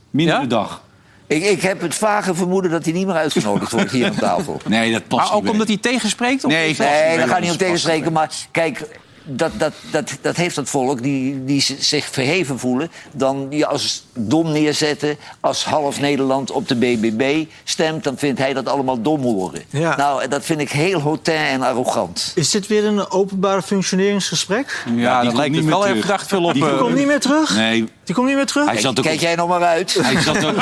[0.09, 0.45] minder Ja?
[0.45, 0.81] dag.
[1.27, 4.61] Ik, ik heb het vage vermoeden dat hij niet meer uitgenodigd wordt hier aan tafel.
[4.67, 6.43] Nee, dat past Maar ook niet omdat bij- hij tegenspreekt?
[6.43, 8.13] Of Nee, dat- dat- Nee, daar gaat niet dat om tegenspreken.
[8.13, 12.91] Maar kijk, dat, dat, dat, dat heeft dat volk die, die zich verheven voelen.
[13.11, 15.17] Dan je als dom neerzetten.
[15.39, 18.03] Als half Nederland op de BBB stemt.
[18.03, 19.61] Dan vindt hij dat allemaal dom horen.
[19.69, 19.95] Ja.
[19.95, 22.31] Nou, en dat vind ik heel hotain en arrogant.
[22.35, 24.83] Is dit weer een openbare functioneringsgesprek?
[24.85, 26.53] Ja, die dat komt lijkt niet het meer wel veel op.
[26.53, 27.55] Die Die eh, komt niet meer terug?
[27.55, 28.65] Nee, Die komt niet meer terug?
[28.65, 29.93] hij zat ook Kijk op, jij nog maar uit.
[30.01, 30.55] hij zat ook,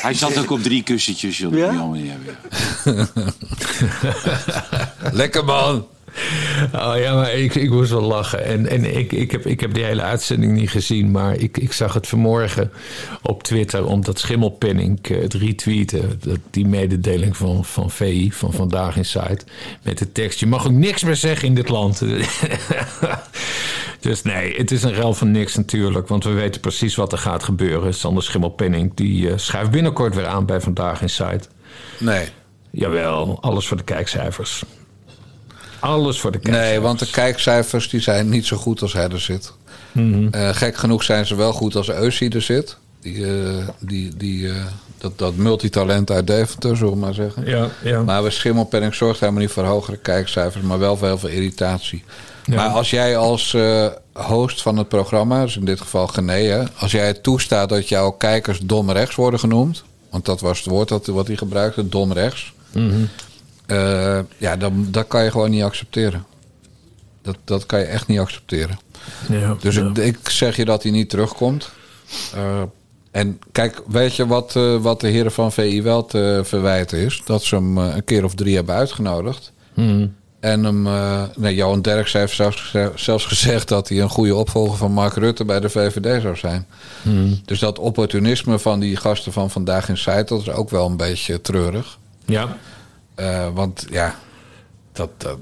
[0.00, 1.38] hij zat ook op drie kussentjes.
[1.38, 1.70] Joh, Ja?
[1.70, 2.36] Die allemaal niet hebben.
[5.20, 5.86] Lekker man.
[6.84, 8.44] Oh ja, maar ik, ik moest wel lachen.
[8.44, 11.72] En, en ik, ik, heb, ik heb die hele uitzending niet gezien, maar ik, ik
[11.72, 12.70] zag het vanmorgen
[13.22, 18.96] op Twitter, omdat Schimmelpenning eh, het retweeten, dat, die mededeling van, van VI, van Vandaag
[18.96, 19.44] in Site,
[19.82, 22.02] met de tekst: Je mag ook niks meer zeggen in dit land.
[24.00, 27.18] dus nee, het is een rel van niks natuurlijk, want we weten precies wat er
[27.18, 27.94] gaat gebeuren.
[27.94, 31.48] Sander Schimmelpenning, die eh, schuift binnenkort weer aan bij Vandaag in Site.
[31.98, 32.28] Nee.
[32.70, 34.64] Jawel, alles voor de kijkcijfers.
[35.80, 36.72] Alles voor de kijkcijfers.
[36.72, 39.52] Nee, want de kijkcijfers die zijn niet zo goed als hij er zit.
[39.92, 40.28] Mhm.
[40.30, 42.76] Eh, gek genoeg zijn ze wel goed als Eusie er zit.
[43.00, 44.54] Die, eh, die, die, eh,
[44.98, 47.46] dat, dat multitalent uit Deventer, zullen we maar zeggen.
[47.46, 48.02] Ja, ja.
[48.02, 52.04] Maar we Schimmelpenning zorgt helemaal niet voor hogere kijkcijfers, maar wel voor heel veel irritatie.
[52.44, 52.54] Ja.
[52.54, 53.56] Maar als jij als
[54.12, 57.88] host van het programma, dus in dit geval Gené, hè, als jij het toestaat dat
[57.88, 61.88] jouw kijkers dom rechts worden genoemd, want dat was het woord dat, wat hij gebruikte,
[61.88, 63.04] dom rechts, Mhm.
[63.68, 66.24] Eh, ja, dan, dat kan je gewoon niet accepteren.
[67.22, 68.78] Dat, dat kan je echt niet accepteren.
[69.28, 69.90] Ja, Dus ja.
[69.94, 71.70] ik, ik zeg je dat hij niet terugkomt.
[72.34, 72.62] Eh,
[73.10, 77.22] en kijk, weet je wat, eh, wat de heren van VI wel te verwijten is?
[77.24, 79.52] Dat ze hem een keer of drie hebben uitgenodigd.
[79.74, 80.14] Hmm.
[80.40, 80.82] En hem,
[81.36, 85.44] nee, Johan Derks heeft zelfs, zelfs gezegd dat hij een goede opvolger van Mark Rutte
[85.44, 86.66] bij de VVD zou zijn.
[87.02, 87.40] Hmm.
[87.44, 90.96] Dus dat opportunisme van die gasten van vandaag in Site, dat is ook wel een
[90.96, 91.98] beetje treurig.
[92.24, 92.56] Ja.
[93.18, 94.14] Eh, want ja,
[94.92, 95.38] dat, dat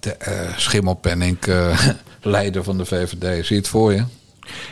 [0.00, 1.88] de, eh, Schimmelpenninck, eh,
[2.22, 4.04] leider van de VVD, zie je het voor je?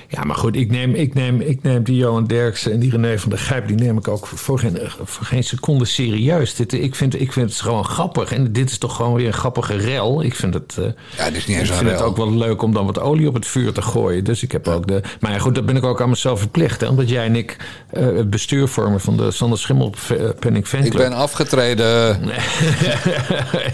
[0.08, 3.18] Ja, maar goed, ik neem, ik neem, ik neem die Johan Derksen en die René
[3.18, 3.66] van der Gijp...
[3.66, 6.54] die neem ik ook voor geen, voor geen seconde serieus.
[6.54, 8.32] Dit, ik, vind, ik vind het gewoon grappig.
[8.32, 10.22] En dit is toch gewoon weer een grappige rel.
[10.22, 10.84] Ik vind het, eh,
[11.16, 13.00] Ja, dit is niet ik eens een vind het ook wel leuk om dan wat
[13.00, 14.24] olie op het vuur te gooien.
[14.24, 15.00] Dus ik heb ook de...
[15.20, 16.80] Maar ja, goed, dat ben ik ook aan mezelf verplicht.
[16.80, 17.56] Hè, omdat jij en ik
[17.90, 20.92] eh, het bestuur vormen van de Sander Schimmelpenning Ik Fanclub.
[20.96, 21.86] ben afgetreden.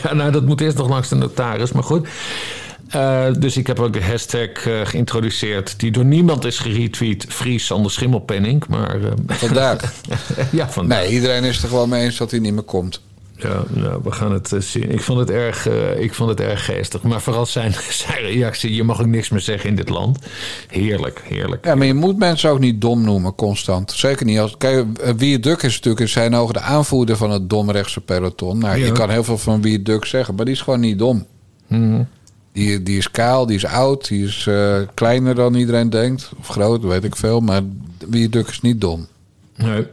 [0.02, 2.08] ja, nou, dat moet eerst nog langs de notaris, maar goed.
[2.88, 5.80] Eh, dus ik heb ook de hashtag eh, geïntroduceerd...
[5.80, 7.26] die door niemand is geretweet.
[7.28, 8.66] Fries Sander Schimmelpenning.
[8.68, 9.10] Maar eh,
[9.46, 9.92] Vandaag.
[10.50, 10.98] ja, vandaag.
[10.98, 13.00] Nee, iedereen is er gewoon mee eens dat hij niet meer komt.
[13.36, 14.90] Ja, nou, we gaan het zien.
[14.90, 15.68] Ik vond het, erg,
[15.98, 17.02] ik vond het erg geestig.
[17.02, 17.72] Maar vooral zijn,
[18.04, 18.74] zijn reactie...
[18.74, 20.18] je mag ook niks meer zeggen in dit land.
[20.68, 21.64] Heerlijk, heerlijk.
[21.64, 23.92] Ja, maar je moet mensen ook niet dom noemen, constant.
[23.92, 24.56] Zeker niet als...
[24.56, 28.58] Kijk, eh, Wie Duk is natuurlijk in zijn ogen de aanvoerder van het domrechtse peloton.
[28.58, 28.84] Nou, Ja.
[28.86, 31.26] je kan heel veel van Wie Duk zeggen, maar die is gewoon niet dom.
[31.66, 32.02] Mhm.
[32.54, 36.30] Die, die is kaal, die is oud, die is eh, kleiner dan iedereen denkt.
[36.38, 37.40] Of groot, weet ik veel.
[37.40, 37.60] Maar
[38.08, 39.06] Wie Duk is niet dom.
[39.56, 39.86] Nee.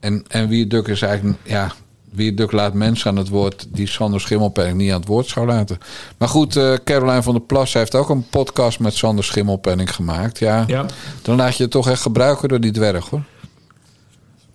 [0.00, 1.38] En, en Wie Duk is eigenlijk...
[1.42, 1.72] Ja,
[2.10, 3.66] Wie Duk laat mensen aan het woord...
[3.70, 5.78] die Sander Schimmelpenning niet aan het woord zou laten.
[6.18, 8.78] Maar goed, eh Caroline van der Plas heeft ook een podcast...
[8.78, 10.38] met Sander Schimmelpenning gemaakt.
[10.38, 10.86] Ja, Ja.
[11.22, 13.22] dan laat je het toch echt gebruiken door die dwerg, hoor.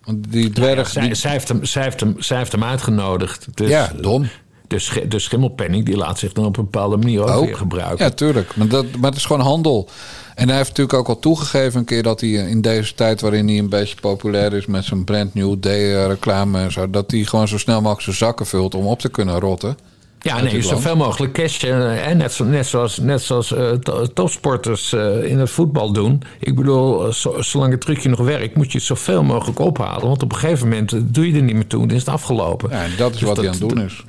[0.03, 0.89] Want die dwerg...
[0.89, 3.47] Zij, die- zij, heeft hem, zij, heeft hem, zij heeft hem uitgenodigd.
[3.53, 4.29] Dus, ja, dom.
[4.71, 8.05] De, sch- de schimmelpenning die laat zich dan op een bepaalde manier ook, weer gebruiken.
[8.05, 8.55] Ja, tuurlijk.
[8.55, 9.89] Maar, dat, maar het is gewoon handel.
[10.35, 13.47] En hij heeft natuurlijk ook al toegegeven een keer dat hij in deze tijd waarin
[13.47, 17.23] hij een beetje populair is met zijn brand new day reclame en zo, dat hij
[17.23, 19.77] gewoon zo snel mogelijk zijn zakken vult om op te kunnen rotten.
[20.23, 21.63] Ja, nee, zoveel mogelijk cash.
[21.63, 25.93] eh, En net, zo, net zoals, net zoals eh, to- topsporters eh, in het voetbal
[25.93, 26.21] doen.
[26.39, 30.07] Ik bedoel, eh, zo- zolang het trucje nog werkt, moet je het zoveel mogelijk ophalen.
[30.07, 32.13] Want op een gegeven moment eh, doe je er niet meer toe, dan is het
[32.13, 32.69] afgelopen.
[32.69, 34.03] Ja, en dat is Dus wat hij aan het doen is.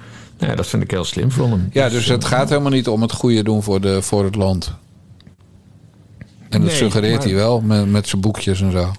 [0.47, 1.68] Ja, dat vind ik heel slim van hem.
[1.72, 4.74] Ja, dus het gaat helemaal niet om het goede doen voor, de, voor het land.
[6.49, 8.90] En dat Nee, suggereert maar- hij wel met, met zijn boekjes en zo.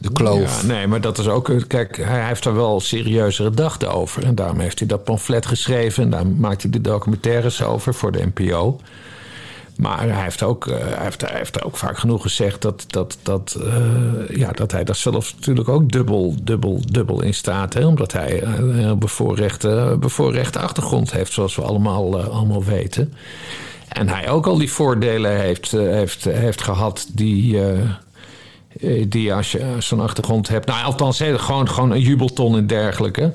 [0.00, 0.60] De kloof.
[0.60, 1.52] Ja, nee, maar dat is ook.
[1.66, 4.24] Kijk, hij heeft er wel serieuzere gedachten over.
[4.24, 6.02] En daarom heeft hij dat pamflet geschreven.
[6.02, 8.80] En daar maakt hij de documentaires over voor de NPO.
[9.76, 13.18] Maar hij heeft ook, eh, hij heeft, hij heeft ook vaak genoeg gezegd dat, dat,
[13.22, 17.74] dat, eh, ja, dat hij daar zelf natuurlijk ook dubbel, dubbel, dubbel in staat.
[17.74, 17.86] Hè?
[17.86, 23.12] Omdat hij eh, een bevoorrechte, bevoorrechte achtergrond heeft, zoals we allemaal, allemaal weten.
[23.88, 27.58] En hij ook al die voordelen heeft, heeft, heeft gehad die.
[29.08, 30.66] die als je zo'n achtergrond hebt.
[30.66, 33.34] Nou, althans, gewoon, gewoon een jubelton en dergelijke.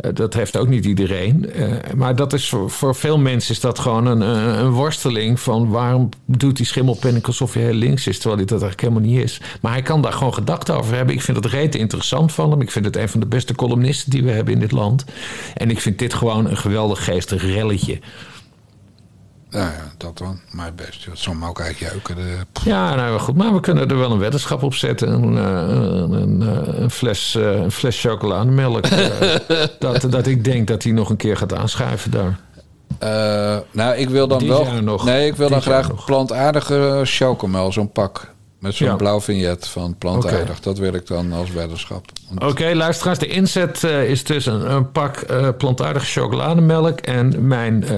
[0.00, 1.52] Eh, dat heeft ook niet iedereen.
[1.52, 5.68] Eh, maar dat is voor, veel mensen is dat gewoon een, een, een worsteling van
[5.68, 9.24] waarom doet die schimmelpenning alsof hij heel links is, terwijl hij dat eigenlijk helemaal niet
[9.24, 9.40] is.
[9.60, 11.14] Maar hij kan daar gewoon gedachten over hebben.
[11.14, 12.60] Ik vind het rete interessant van hem.
[12.60, 15.04] Ik vind het een van de beste columnisten die we hebben in dit land.
[15.54, 17.98] En ik vind dit gewoon een geweldig geestig relletje.
[19.50, 20.40] Ja, ja, dat dan.
[20.50, 21.04] Maar best.
[21.04, 22.16] Het zal me ook eigenlijk jeuken.
[22.16, 25.12] De, Ja, nou goed, maar we kunnen er wel een weddenschap op zetten.
[25.12, 26.42] Een, eh, een, een,
[26.82, 28.84] eh, fles, eh, een fles chocolademelk.
[29.78, 32.38] dat, dat ik denk dat hij nog een keer gaat aanschuiven daar.
[33.70, 34.82] Nou, ik wil dan wel.
[34.82, 35.04] nog.
[35.04, 38.34] Nee, ik wil dan graag plantaardige chocomel, zo'n pak.
[38.58, 38.96] Met zo'n Ja.
[38.96, 40.60] blauw vignet van plantaardig.
[40.60, 42.04] Dat wil ik dan als weddenschap.
[42.38, 47.00] Oké, luisteraars, de inzet eh, is dus een, een pak eh, plantaardige chocolademelk.
[47.00, 47.96] En mijn eh,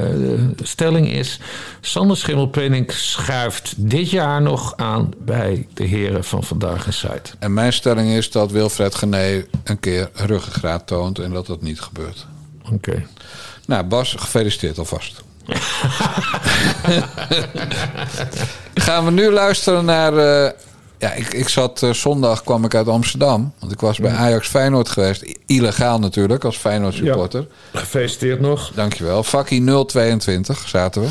[0.62, 1.40] stelling is...
[1.80, 5.12] Sander Schimmelpenning schuift dit jaar nog aan...
[5.18, 7.34] bij de heren van Vandaag in Zuid.
[7.38, 11.80] En mijn stelling is dat Wilfred Gené een keer ruggengraat toont en dat dat niet
[11.80, 12.26] gebeurt.
[12.72, 13.06] Oké.
[13.66, 15.22] Nou, Bas, gefeliciteerd alvast.
[18.74, 20.16] Gaan we nu luisteren naar.
[20.16, 20.50] eh,
[20.98, 23.52] ja, ik, ik zat eh, zondag kwam ik uit Amsterdam.
[23.58, 25.22] Want ik was bij Ajax Feyenoord geweest.
[25.22, 27.46] I- Illegaal natuurlijk, als Feyenoord supporter.
[27.72, 28.70] Gefeliciteerd nog.
[28.74, 29.22] Dankjewel.
[29.22, 31.08] Fakkie 022 zaten we.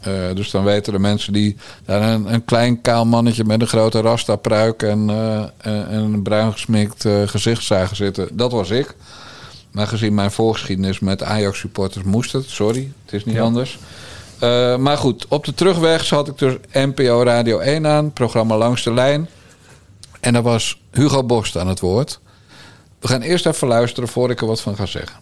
[0.00, 3.66] Eh, dus dan weten de mensen die daar een, een klein kaal mannetje met een
[3.68, 8.28] grote rasta pruik en, en en een bruin gesminkt eh, gezicht zagen zitten.
[8.32, 8.94] Dat was ik.
[9.78, 12.44] Maar gezien mijn voorgeschiedenis met Ajax supporters moest het.
[12.48, 13.42] Sorry, het is niet Ja.
[13.42, 13.78] anders.
[14.38, 18.82] Eh, maar goed, op de terugweg zat ik dus NPO Radio 1 aan, programma Langs
[18.84, 19.28] de Lijn.
[20.20, 22.20] En daar was Hugo Borst aan het woord.
[23.00, 25.16] We gaan eerst even luisteren voor ik er wat van ga zeggen.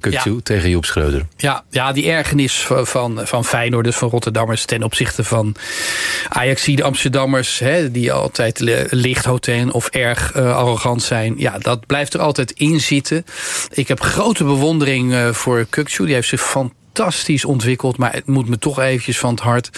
[0.00, 1.26] Kukcu tegen Joep Schreuder.
[1.36, 4.64] Ja, ja, die ergernis van, van, van Feyenoorders, van Rotterdammers...
[4.64, 5.54] ten opzichte van
[6.28, 7.58] Ajax, de Amsterdammers...
[7.58, 11.34] Hè, die altijd li- licht hotel of erg eh, arrogant zijn...
[11.36, 13.24] ja, dat blijft er altijd in zitten.
[13.70, 16.04] Ik heb grote bewondering eh, voor Kukcu.
[16.04, 16.76] Die heeft zich fantastisch
[17.44, 17.96] ontwikkeld.
[17.96, 19.70] Maar het moet me toch eventjes van het hart...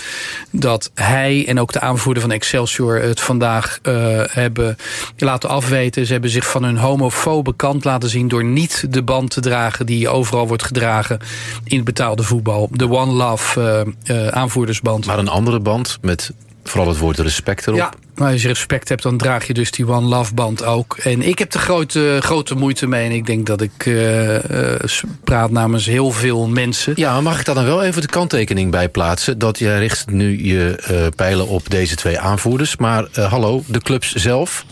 [0.51, 3.03] dat hij en ook de aanvoerder van Excelsior...
[3.03, 3.95] het vandaag eh,
[4.31, 4.77] hebben
[5.17, 6.07] laten afweten.
[6.07, 8.29] Ze hebben zich van hun homofobe kant laten zien...
[8.29, 11.19] door niet de band te dragen die overal wordt gedragen...
[11.65, 12.69] in het betaalde voetbal.
[12.73, 13.61] De One Love
[14.05, 15.07] eh, eh, aanvoerdersband.
[15.07, 16.33] Maar een andere band met
[16.65, 17.79] vooral het woord respect erop.
[17.79, 20.97] Ja, maar als je respect hebt, dan draag je dus die One Love band ook.
[20.97, 23.05] En ik heb er grote, grote moeite mee.
[23.05, 24.81] En ik denk dat ik eh, eh,
[25.25, 26.93] praat namens heel veel mensen.
[26.97, 29.39] Ja, maar mag ik daar dan wel even de kanttekening bij plaatsen?
[29.39, 32.77] Dat jij richt nu je eh, pijlen op deze twee aanvoerders.
[32.77, 34.65] Maar hallo, de clubs zelf.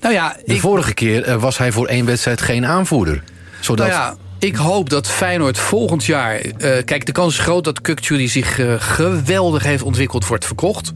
[0.00, 3.22] Nou ja, De vorige keer was hij voor één wedstrijd geen aanvoerder.
[3.60, 3.86] Zodat...
[3.86, 6.34] Nou ja, ik hoop dat Feyenoord volgend jaar...
[6.34, 10.26] eh, kijk, de kans is groot dat Kukcu, die zich eh, geweldig heeft ontwikkeld...
[10.26, 10.92] wordt verkocht.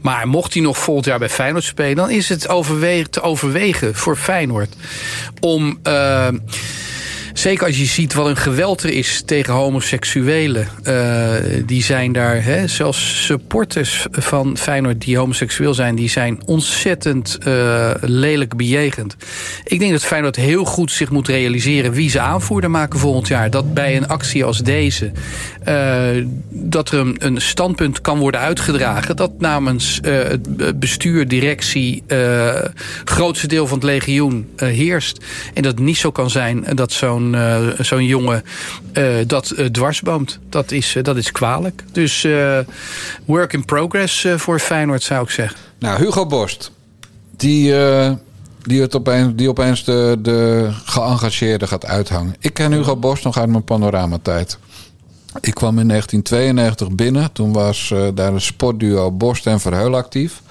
[0.00, 1.96] Maar mocht hij nog volgend jaar bij Feyenoord spelen...
[1.96, 2.48] dan is het
[3.10, 4.74] te overwegen voor Feyenoord...
[5.40, 5.78] om...
[5.82, 6.28] eh,
[7.32, 10.68] Zeker als je ziet wat een geweld er is tegen homoseksuelen.
[10.82, 11.30] Eh,
[11.66, 15.94] die zijn daar, hè, zelfs supporters van Feyenoord die homoseksueel zijn...
[15.94, 19.16] die zijn ontzettend eh, lelijk bejegend.
[19.64, 21.92] Ik denk dat Feyenoord heel goed zich moet realiseren...
[21.92, 23.50] wie ze aanvoerder maken volgend jaar.
[23.50, 25.12] Dat bij een actie als deze...
[25.64, 25.98] eh,
[26.48, 29.16] dat er een, een standpunt kan worden uitgedragen...
[29.16, 32.02] dat namens het bestuur, directie...
[33.04, 35.24] grootste deel van het legioen heerst.
[35.54, 38.42] En dat het niet zo kan zijn dat zo'n eh, zo'n jongen
[38.92, 40.38] eh, dat eh, dwarsboomt.
[40.48, 41.84] Dat is, dat is kwalijk.
[41.92, 42.26] Dus
[43.24, 45.58] work in progress voor Feyenoord zou ik zeggen.
[45.78, 46.70] Nou, Hugo Borst.
[47.36, 47.74] Die,
[48.62, 52.34] die, het opeens, die opeens de, de geëngageerde gaat uithangen.
[52.38, 54.58] Ik ken Hugo Borst nog uit mijn panoramatijd.
[55.40, 57.32] Ik kwam in 1992 binnen.
[57.32, 60.42] Toen was daar een sportduo Borst en Verheul actief.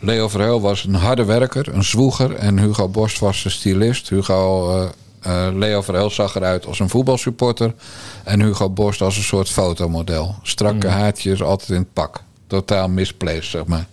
[0.00, 2.34] Leo Verheul was een harde werker, een zwoeger.
[2.34, 4.08] En Hugo Borst was de stylist.
[4.08, 4.90] Hugo,
[5.20, 7.74] eh, Leo Verheul zag eruit als een voetbalsupporter.
[8.24, 10.34] En Hugo Borst als een soort fotomodel.
[10.42, 12.22] Strakke haartjes, altijd in het pak.
[12.46, 13.86] Totaal misplaced, zeg maar.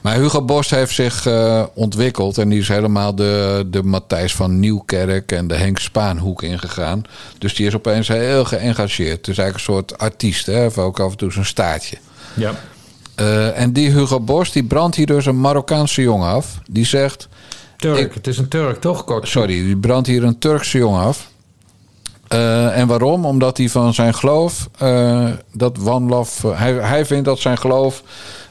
[0.00, 2.38] Maar Hugo Borst heeft zich eh, ontwikkeld.
[2.38, 7.02] En die is helemaal de, de Matthijs van Nieuwkerk en de Henk Spaanhoek ingegaan.
[7.38, 9.16] Dus die is opeens heel geëngageerd.
[9.16, 10.46] Het is eigenlijk een soort artiest.
[10.46, 10.54] Hè?
[10.54, 11.96] Heeft ook af en toe zijn staartje.
[12.34, 12.54] Ja.
[13.14, 16.58] Eh, en die Hugo Borst die brandt hier dus een Marokkaanse jongen af.
[16.70, 17.28] Die zegt...
[17.80, 19.04] Turk, het is een Turk, toch?
[19.04, 19.28] Kort.
[19.28, 21.30] Sorry, die brandt hier een Turkse jongen af.
[22.28, 23.24] Eh, en waarom?
[23.24, 27.58] Omdat hij van zijn geloof, eh, dat One Love, eh, hij, hij vindt dat zijn
[27.58, 28.02] geloof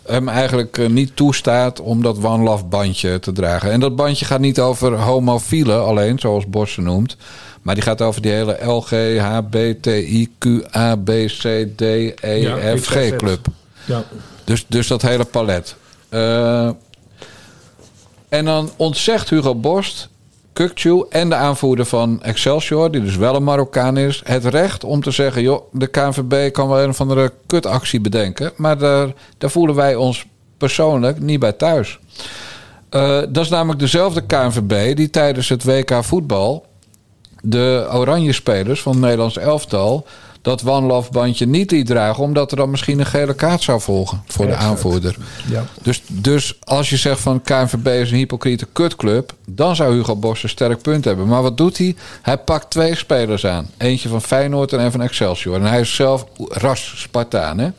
[0.05, 3.71] hem eigenlijk niet toestaat om dat One Love bandje te dragen.
[3.71, 7.17] En dat bandje gaat niet over homofielen alleen, zoals Bos ze noemt.
[7.61, 12.75] Maar die gaat over die hele LG, HBTIQ, A, B, C, D, E, Ja,
[13.17, 13.47] club.
[13.85, 14.03] Ja.
[14.43, 15.75] Dus, dus dat hele palet.
[16.09, 16.69] Eh,
[18.29, 20.09] en dan ontzegt Hugo Borst,
[20.53, 25.01] Kukcu en de aanvoerder van Excelsior, die dus wel een Marokkaan is, het recht om
[25.01, 29.49] te zeggen: joh, de KNVB kan wel een of andere kutactie bedenken, maar daar, daar
[29.49, 30.25] voelen wij ons
[30.57, 31.99] persoonlijk niet bij thuis.
[32.89, 36.65] Eh, dat is namelijk dezelfde KNVB die tijdens het WK voetbal
[37.41, 40.05] de oranje spelers van het Nederlands elftal
[40.41, 43.81] dat One Love bandje niet liet dragen, omdat er dan misschien een gele kaart zou
[43.81, 45.15] volgen voor de aanvoerder.
[45.49, 45.65] Ja.
[45.81, 50.43] Dus, dus als je zegt van KNVB is een hypocriete kutclub, dan zou Hugo Borst
[50.43, 51.27] een sterk punt hebben.
[51.27, 51.95] Maar wat doet hij?
[52.21, 53.69] Hij pakt twee spelers aan.
[53.77, 55.55] Eentje van Feyenoord en een van Excelsior.
[55.55, 57.69] En hij is zelf ras Spartaan, hè?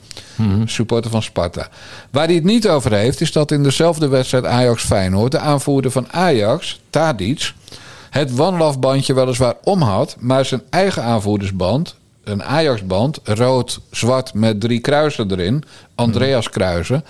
[0.65, 1.67] Supporter van Sparta.
[2.09, 5.31] Waar hij het niet over heeft, is dat in dezelfde wedstrijd Ajax-Feyenoord...
[5.31, 7.53] de aanvoerder van Ajax, Tadic,
[8.09, 10.15] het One Love bandje weliswaar om had...
[10.19, 13.19] maar zijn eigen aanvoerdersband, een Ajax-band...
[13.23, 15.63] rood-zwart met drie kruisen erin,
[15.95, 17.05] Andreas kruisen...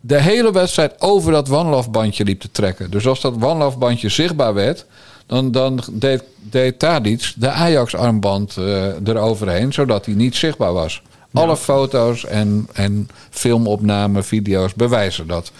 [0.00, 2.90] de hele wedstrijd over dat One Love bandje liep te trekken.
[2.90, 4.84] Dus als dat One Love bandje zichtbaar werd...
[5.26, 9.72] dan, dan deed, deed Tadic de Ajax-armband eh, eroverheen...
[9.72, 11.02] zodat hij niet zichtbaar was.
[11.32, 15.52] Alle foto's en, en filmopnamen, video's bewijzen dat.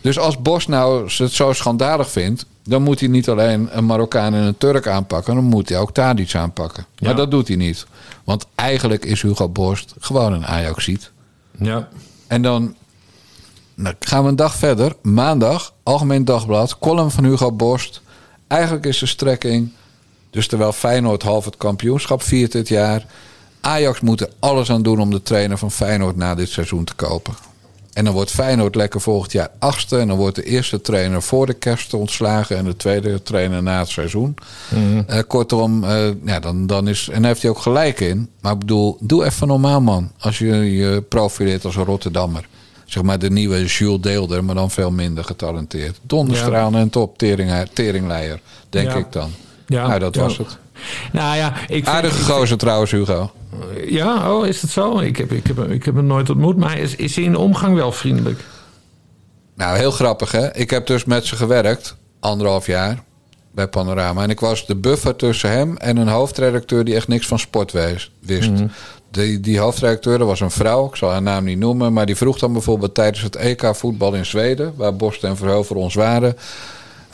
[0.00, 2.46] Dus als Bos nou het zo schandalig vindt...
[2.64, 5.34] dan moet hij niet alleen een Marokkaan en een Turk aanpakken...
[5.34, 6.86] dan moet hij ook Tadic aanpakken.
[6.98, 7.16] Maar Ja.
[7.16, 7.86] dat doet hij niet.
[8.28, 11.10] Want eigenlijk is Hugo Borst gewoon een Ajaxiet.
[11.58, 11.88] Ja.
[12.26, 12.74] En dan
[13.74, 14.96] nou, gaan we een dag verder.
[15.02, 18.02] Maandag, Algemeen Dagblad, column van Hugo Borst.
[18.46, 19.72] Eigenlijk is de strekking...
[20.30, 23.06] dus terwijl Feyenoord half het kampioenschap viert dit jaar...
[23.60, 26.94] Ajax moet er alles aan doen om de trainer van Feyenoord na dit seizoen te
[26.94, 27.34] kopen.
[27.98, 29.98] En dan wordt Feyenoord lekker volgend jaar achtste.
[29.98, 32.56] En dan wordt de eerste trainer voor de kerst ontslagen.
[32.56, 34.34] En de tweede trainer na het seizoen.
[34.68, 35.02] Mhm.
[35.06, 37.08] Eh, kortom, eh, ja, dan, dan is.
[37.08, 38.28] En daar heeft hij ook gelijk in.
[38.40, 40.10] Maar ik bedoel, doe even normaal, man.
[40.18, 42.48] Als je je profileert als een Rotterdammer.
[42.84, 45.98] Zeg maar de nieuwe Jules Deelder, maar dan veel minder getalenteerd.
[46.02, 48.96] Donderstralen en top, tering, teringleier, denk Ja.
[48.96, 49.30] ik dan.
[49.66, 50.58] Ja, nou, dat was het.
[51.12, 53.30] Nou ja, ik vind- Aardige ik- trouwens, Hugo.
[53.86, 54.98] Ja, oh, is het zo?
[54.98, 57.38] Ik heb, ik, heb, ik heb hem nooit ontmoet, maar is, is hij in de
[57.38, 58.40] omgang wel vriendelijk?
[59.54, 60.54] Nou, heel grappig hè.
[60.56, 63.02] Ik heb dus met ze gewerkt, anderhalf jaar,
[63.52, 64.22] bij Panorama.
[64.22, 67.72] En ik was de buffer tussen hem en een hoofdredacteur die echt niks van sport
[67.72, 68.10] wist.
[69.10, 71.92] Die, die hoofdredacteur, dat was een vrouw, ik zal haar naam niet noemen...
[71.92, 74.72] maar die vroeg dan bijvoorbeeld tijdens het EK voetbal in Zweden...
[74.76, 76.36] waar Borst en voor ons waren...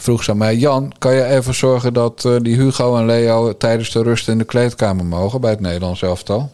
[0.04, 0.56] vroeg ze aan mij...
[0.56, 3.56] Jan, kan je even zorgen dat eh, die Hugo en Leo...
[3.56, 6.52] tijdens de rust in de kleedkamer mogen bij het Nederlands elftal?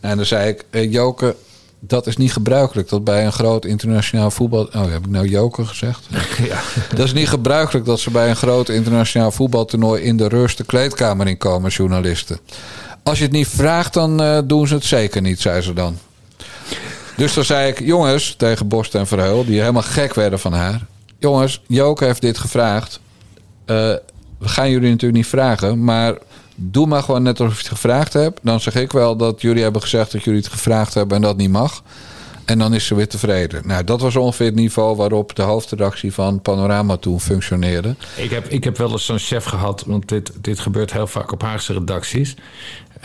[0.00, 1.36] En dan zei ik, eh, Joke,
[1.80, 2.88] dat is niet gebruikelijk.
[2.88, 4.64] Dat bij een groot internationaal voetbal...
[4.64, 6.06] Oh, heb ik nou Joke gezegd?
[6.48, 6.60] Ja.
[6.94, 10.02] Dat is niet gebruikelijk dat ze bij een groot internationaal voetbaltoernooi...
[10.02, 12.38] in de rust de kleedkamer in komen, journalisten.
[13.02, 15.98] Als je het niet vraagt, dan eh, doen ze het zeker niet, zei ze dan.
[17.16, 19.44] Dus dan zei ik, jongens, tegen Borst en Verheul...
[19.44, 20.86] die helemaal gek werden van haar.
[21.18, 23.00] Jongens, Joke heeft dit gevraagd.
[23.64, 23.76] Eh,
[24.38, 26.18] we gaan jullie natuurlijk niet vragen, maar
[26.54, 28.40] doe maar gewoon net alsof je het gevraagd hebt.
[28.42, 31.36] Dan zeg ik wel dat jullie hebben gezegd dat jullie het gevraagd hebben en dat
[31.36, 31.82] niet mag.
[32.44, 33.66] En dan is ze weer tevreden.
[33.66, 37.96] Nou, dat was ongeveer het niveau waarop de hoofdredactie van Panorama toen functioneerde.
[38.16, 41.32] Ik heb, ik heb wel eens zo'n chef gehad, want dit, dit gebeurt heel vaak
[41.32, 42.34] op Haagse redacties.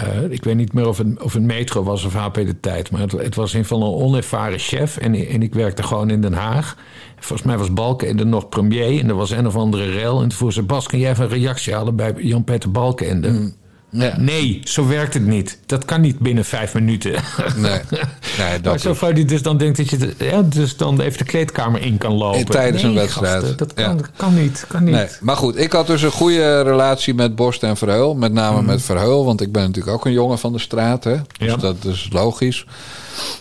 [0.01, 2.91] Eh, ik weet niet meer of het, of het Metro was of HP de Tijd,
[2.91, 4.97] maar het, het was een van een onervaren chef.
[4.97, 6.77] En, en ik werkte gewoon in Den Haag.
[7.19, 10.15] Volgens mij was Balkenende nog premier en er was een of andere rel.
[10.15, 13.53] En toen vroeg ze, Bas, kan jij even een reactie halen bij Jan-Peter Balkenende?
[13.91, 14.15] Ja.
[14.17, 15.57] Nee, zo werkt het niet.
[15.65, 17.11] Dat kan niet binnen vijf minuten.
[17.55, 18.01] Nee, nee
[18.37, 21.01] Maar dat zo'n is- vrouw die dus dan denkt dat je de- ja, dus dan
[21.01, 22.45] even de kleedkamer in kan lopen.
[22.45, 23.33] Tijdens Nee, een wedstrijd.
[23.39, 24.03] gasten, dat kan, Ja.
[24.15, 24.65] kan niet.
[24.67, 24.93] Kan niet.
[24.93, 28.15] Nee, maar goed, ik had dus een goede relatie met Borst en Verheul.
[28.15, 31.03] Met name met Verheul, want ik ben natuurlijk ook een jongen van de straat.
[31.03, 31.15] Hè?
[31.37, 31.55] Dus Ja.
[31.55, 32.65] dat is logisch.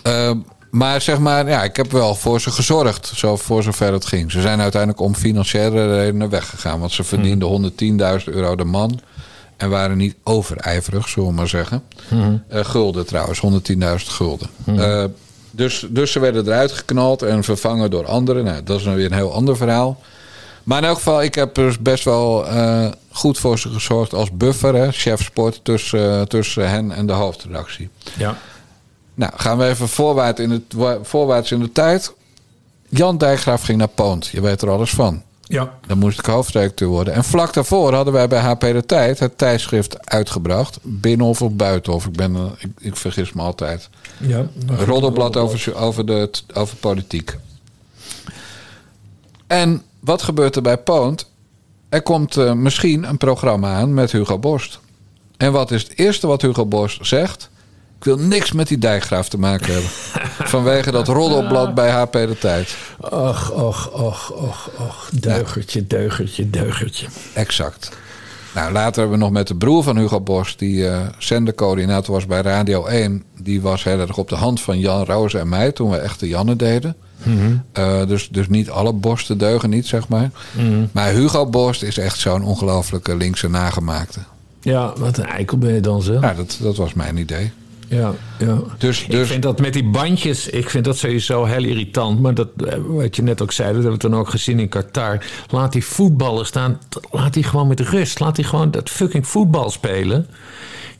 [0.03, 0.37] Ehm,
[0.69, 4.31] maar zeg maar, ja, ik heb wel voor ze gezorgd, zo, voor zover het ging.
[4.31, 6.79] Ze zijn uiteindelijk om financiële redenen weggegaan.
[6.79, 8.99] Want ze verdienden 110.000 euro de man.
[9.61, 11.83] En waren niet overijverig, zullen we maar zeggen.
[12.47, 14.49] Eh, gulden trouwens, 110.000 gulden.
[14.65, 15.03] Eh,
[15.51, 18.43] dus, dus ze werden eruit geknald en vervangen door anderen.
[18.43, 20.01] Nou, dat is dan weer een heel ander verhaal.
[20.63, 24.31] Maar in elk geval, ik heb dus best wel eh, goed voor ze gezorgd als
[24.31, 27.89] buffer, hè, chef sport, tussen, tussen hen en de hoofdredactie.
[28.17, 28.37] Ja.
[29.13, 30.63] Nou, gaan we even voorwaarts in, het,
[31.01, 32.13] voorwaarts in de tijd.
[32.89, 34.27] Jan Dijkgraaf ging naar Poont.
[34.27, 35.23] Je weet er alles van.
[35.51, 35.77] Ja.
[35.87, 37.13] Dan moest ik hoofdredacteur worden.
[37.13, 40.79] En vlak daarvoor hadden wij bij HP De Tijd het tijdschrift uitgebracht.
[40.81, 42.05] Binnenhof of buitenhof.
[42.05, 43.89] Ik, ben, eh, ik, ik vergis me altijd.
[44.17, 44.47] Ja.
[44.67, 47.37] Een roddelblad over, over, de, over politiek.
[49.47, 51.29] En wat gebeurt er bij Poont?
[51.89, 54.79] Er komt eh, misschien een programma aan met Hugo Borst.
[55.37, 57.49] En wat is het eerste wat Hugo Borst zegt?
[58.01, 59.89] Ik wil niks met die dijkgraaf te maken hebben.
[60.53, 62.75] Vanwege dat roddelblad bij HP De Tijd.
[62.97, 65.09] Och, och, och, och, och.
[65.13, 67.07] Deugertje, deugertje, deugertje.
[67.33, 67.89] Exact.
[68.55, 72.25] Nou, later hebben we nog met de broer van Hugo Borst, die eh zendercoördinator was
[72.25, 73.23] bij Radio 1.
[73.41, 76.27] Die was heel erg op de hand van Jan Roos en mij toen we echte
[76.27, 76.95] Janne deden.
[77.71, 80.31] Eh, dus, dus niet alle borsten deugen niet, zeg maar.
[80.91, 84.19] Maar Hugo Borst is echt zo'n ongelofelijke linkse nagemaakte.
[84.61, 86.19] Ja, wat een eikel ben je dan zo.
[86.19, 87.51] Nou, dat, dat was mijn idee.
[87.91, 88.57] Ja, ja.
[88.77, 92.19] Dus, Ik dus vind dat met die bandjes, ik vind dat sowieso heel irritant.
[92.21, 94.69] Maar dat, eh, wat je net ook zei, dat hebben we toen ook gezien in
[94.69, 95.23] Qatar.
[95.49, 96.79] Laat die voetballen staan,
[97.11, 98.19] laat die gewoon met rust.
[98.19, 100.27] Laat die gewoon dat fucking voetbal spelen.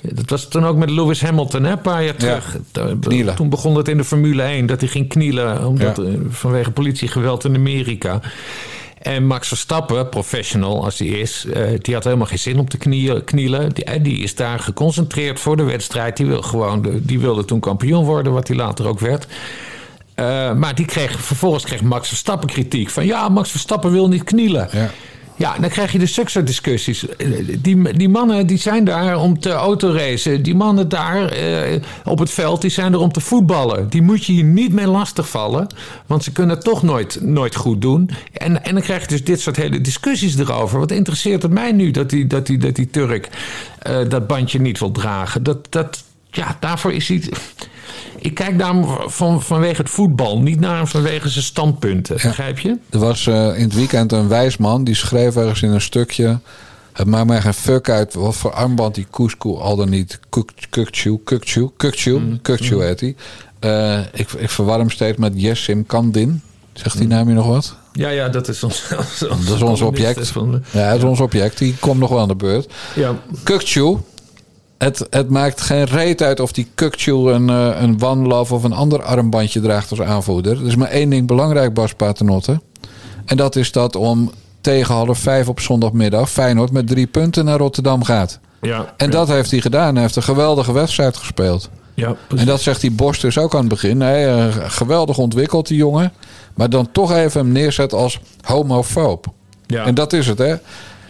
[0.02, 2.58] Dat was toen ook met Lewis Hamilton, hè, een paar jaar terug.
[2.72, 3.36] Toen- knielen.
[3.36, 6.04] Toen begon het in de Formule 1, dat hij ging knielen omdat, Ja.
[6.04, 8.22] eh, vanwege politiegeweld in Amerika.
[9.02, 12.78] En Max Verstappen, professional als hij is, eh, die had helemaal geen zin om te
[13.26, 13.74] knielen.
[13.74, 16.18] Die, eh, die is daar geconcentreerd voor de wedstrijd.
[16.18, 19.28] Die, wil gewoon die wilde toen kampioen worden, wat hij later ook werd.
[20.16, 22.90] Eh, maar die kreeg, vervolgens kreeg Max Verstappen kritiek.
[22.90, 24.70] Van ja, Max Verstappen wil niet knielen.
[24.72, 24.90] Ja.
[25.42, 27.06] Ja, dan krijg je de zulke discussies.
[27.62, 30.44] Die, die mannen die zijn daar om te autoracen.
[30.44, 33.90] Die mannen daar eh, op het veld die zijn er om te voetballen.
[33.90, 35.68] Die moet je hier niet mee lastigvallen.
[36.06, 38.10] Want ze kunnen het toch nooit, nooit goed doen.
[38.34, 40.80] En, en dan krijg je dus dit soort hele discussies erover.
[40.80, 43.30] Wat interesseert het mij nu dat die, dat die, dat die Turk
[43.80, 45.44] eh, dat bandje niet wil dragen?
[45.44, 47.24] Dat, dat, ja, daarvoor is hij...
[48.22, 52.16] Ik kijk naar hem van, vanwege het voetbal, niet naar hem vanwege zijn standpunten.
[52.16, 52.78] Begrijp je?
[52.90, 56.40] er was eh, in het weekend een wijs man die schreef ergens in een stukje.
[56.94, 60.20] Het maakt mij geen fuck uit wat voor armband die Koeskoe al dan niet
[60.70, 63.16] Kukchu, Kukchu, Kukchu, Kukchu heet hij.
[63.60, 66.42] Eh, ik, ik verwar hem steeds met Jessim Kandin.
[66.74, 67.76] Zegt die naam je nog wat?
[67.94, 68.84] Ja, ja, dat is ons,
[69.20, 70.28] Dat is ons object.
[70.28, 71.58] Van de- Ja, dat is ons object.
[71.58, 72.74] Die komt nog wel aan de beurt.
[72.96, 73.16] ja.
[73.44, 73.98] Kukchu.
[74.82, 78.64] Het, het maakt geen reet uit of die Kukchu een, eh, een One Love of
[78.64, 80.60] een ander armbandje draagt als aanvoerder.
[80.62, 82.62] Er is maar één ding belangrijk, Bas Paternotte.
[83.26, 87.58] En dat is dat om tegen half vijf op zondagmiddag Feyenoord met drie punten naar
[87.58, 88.40] Rotterdam gaat.
[88.62, 89.94] Ja, En dat heeft hij gedaan.
[89.94, 91.70] Hij heeft een geweldige wedstrijd gespeeld.
[91.94, 93.98] ja, En dat zegt die Bos dus ook aan het begin.
[93.98, 96.14] Nee, eh, geweldig ontwikkeld, die jongen.
[96.54, 99.26] Maar dan toch even hem neerzet als homofoob.
[99.68, 99.86] ja.
[99.86, 100.56] En dat is het, hè?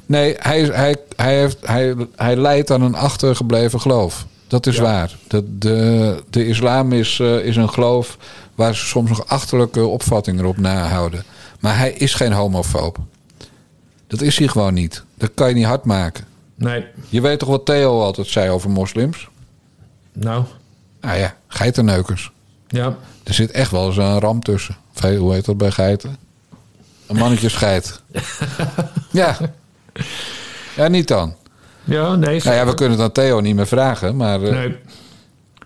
[0.05, 4.25] Nee, hij, hij, hij, heeft, hij, hij leidt aan een achtergebleven geloof.
[4.47, 4.81] Dat is Ja.
[4.81, 5.15] waar.
[5.27, 8.17] De, de, de islam is, eh, is een geloof
[8.55, 11.23] waar ze soms nog achterlijke opvattingen op nahouden.
[11.59, 12.97] Maar hij is geen homofoob.
[14.07, 15.03] Dat is hij gewoon niet.
[15.17, 16.25] Dat kan je niet hard maken.
[16.55, 19.29] Nee, Je weet toch wat Theo altijd zei over moslims?
[20.13, 20.43] nou,
[21.01, 22.31] Nou ja, geitenneukers.
[22.67, 22.95] ja.
[23.23, 24.75] Er zit echt wel eens een ram tussen.
[24.95, 26.17] Of hoe heet dat bij geiten?
[27.07, 28.01] Een mannetje scheid.
[29.11, 29.37] ja.
[30.75, 31.35] Ja, niet dan.
[31.83, 32.41] Ja, nee.
[32.43, 34.75] Nou ja, we kunnen het aan Theo niet meer vragen, maar, eh, Nee.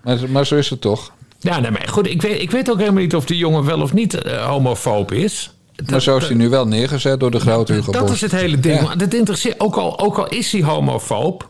[0.02, 1.12] maar, maar zo is het toch.
[1.40, 3.80] Ja, nee, maar goed, ik weet, ik weet ook helemaal niet of die jongen wel
[3.80, 5.50] of niet eh, homofoob is.
[5.90, 8.60] maar zo is hij nu wel neergezet door de grote Hugo Dat is het hele
[8.60, 8.80] ding.
[8.80, 8.94] Ja.
[8.94, 11.48] Dat interesseert, ook al, ook al is hij homofoob.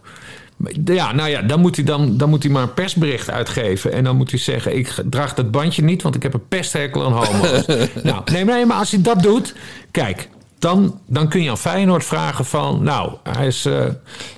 [0.85, 3.93] Ja, nou ja, dan moet, hij dan, dan moet hij maar een persbericht uitgeven.
[3.93, 7.05] En dan moet hij zeggen: Ik draag dat bandje niet, want ik heb een pesthekel
[7.05, 7.67] aan homo's.
[8.03, 9.55] nou, nee, nee, maar als hij dat doet.
[9.91, 10.29] Kijk,
[10.59, 13.85] dan, dan kun je aan Feyenoord vragen: van, Nou, hij is, eh,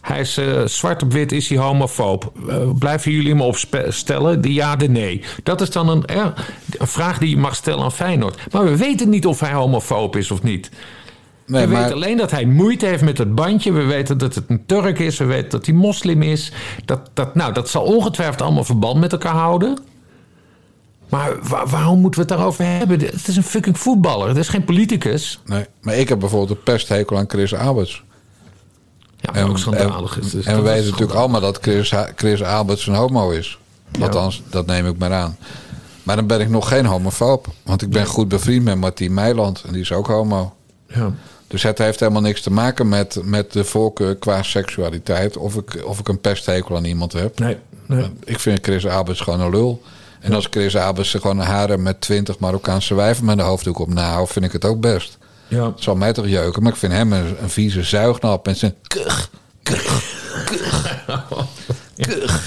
[0.00, 2.32] hij is eh, zwart op wit, is hij homofoob?
[2.48, 4.40] Eh, blijven jullie hem opstellen?
[4.40, 5.22] De ja, de nee.
[5.42, 6.32] Dat is dan een, een
[6.86, 8.52] vraag die je mag stellen aan Feyenoord.
[8.52, 10.70] Maar we weten niet of hij homofoob is of niet.
[11.46, 13.72] Nee, we maar, weten alleen dat hij moeite heeft met het bandje.
[13.72, 15.18] We weten dat het een Turk is.
[15.18, 16.52] We weten dat hij moslim is.
[16.84, 19.78] Dat, dat, nou, dat zal ongetwijfeld allemaal verband met elkaar houden.
[21.08, 23.00] Maar wa- waarom moeten we het daarover hebben?
[23.00, 24.28] Het is een fucking voetballer.
[24.28, 25.40] Het is geen politicus.
[25.46, 28.02] nee, maar ik heb bijvoorbeeld een pesthekel aan Chris Alberts.
[29.20, 30.30] Ja, maar ook schandalig is.
[30.30, 33.58] Dus en we weten natuurlijk allemaal dat Chris, Chris Alberts een homo is.
[34.00, 35.36] Althans, dat neem ik maar aan.
[36.02, 37.46] Maar dan ben ik nog geen homofoob.
[37.62, 39.62] Want ik ben goed bevriend met Martien Meiland.
[39.66, 40.54] En die is ook homo.
[40.86, 41.12] Ja.
[41.46, 45.36] Dus het heeft helemaal niks te maken met, met de voorkeur qua seksualiteit.
[45.36, 47.38] Of ik, of ik een pesthekel aan iemand heb.
[47.38, 47.56] Nee,
[47.86, 48.10] nee.
[48.24, 49.82] Ik vind Chris Alberts gewoon een lul.
[50.20, 53.92] En als Chris er gewoon een haren met twintig Marokkaanse wijven met een hoofddoek op
[53.92, 55.18] nahoudt, vind ik het ook best.
[55.48, 55.66] Ja.
[55.66, 58.48] Het zal mij toch jeuken, maar ik vind hem een, een vieze zuignap.
[58.48, 59.30] En zijn kuch,
[59.62, 60.02] kuch,
[61.96, 62.40] kuch,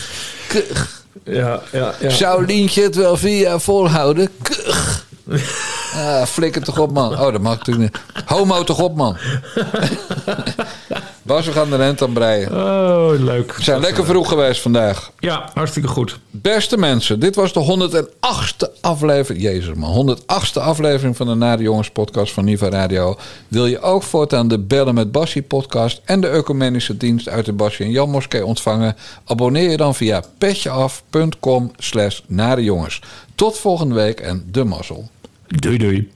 [0.47, 0.99] kuch.
[1.23, 2.09] Ja, ja, ja.
[2.09, 4.29] Zou Lientje het wel vier jaar volhouden?
[4.41, 5.05] Kuch.
[5.95, 7.11] Ah, flikker toch op, man.
[7.11, 8.25] Oh, dat mag natuurlijk niet.
[8.25, 9.17] Homo toch op, man.
[11.23, 12.51] Bas, we gaan de rent aan breien.
[12.51, 13.55] Oh, leuk.
[13.55, 15.11] We zijn lekker vroeg geweest vandaag.
[15.19, 16.19] Ja, hartstikke goed.
[16.29, 19.43] Beste mensen, dit was de 108ste aflevering.
[19.43, 23.17] Jezus man, 108ste aflevering van de Nare Jongens podcast van Niva Radio.
[23.47, 27.53] Wil je ook voortaan de Bellen met Bassie podcast en de ecumenische dienst uit de
[27.53, 28.95] Bassie en Jan Moskee ontvangen?
[29.25, 33.01] Abonneer je dan via petjeaf.com slash narejongens.
[33.35, 35.09] Tot volgende week en de mazzel.
[35.47, 36.11] Doei, doei.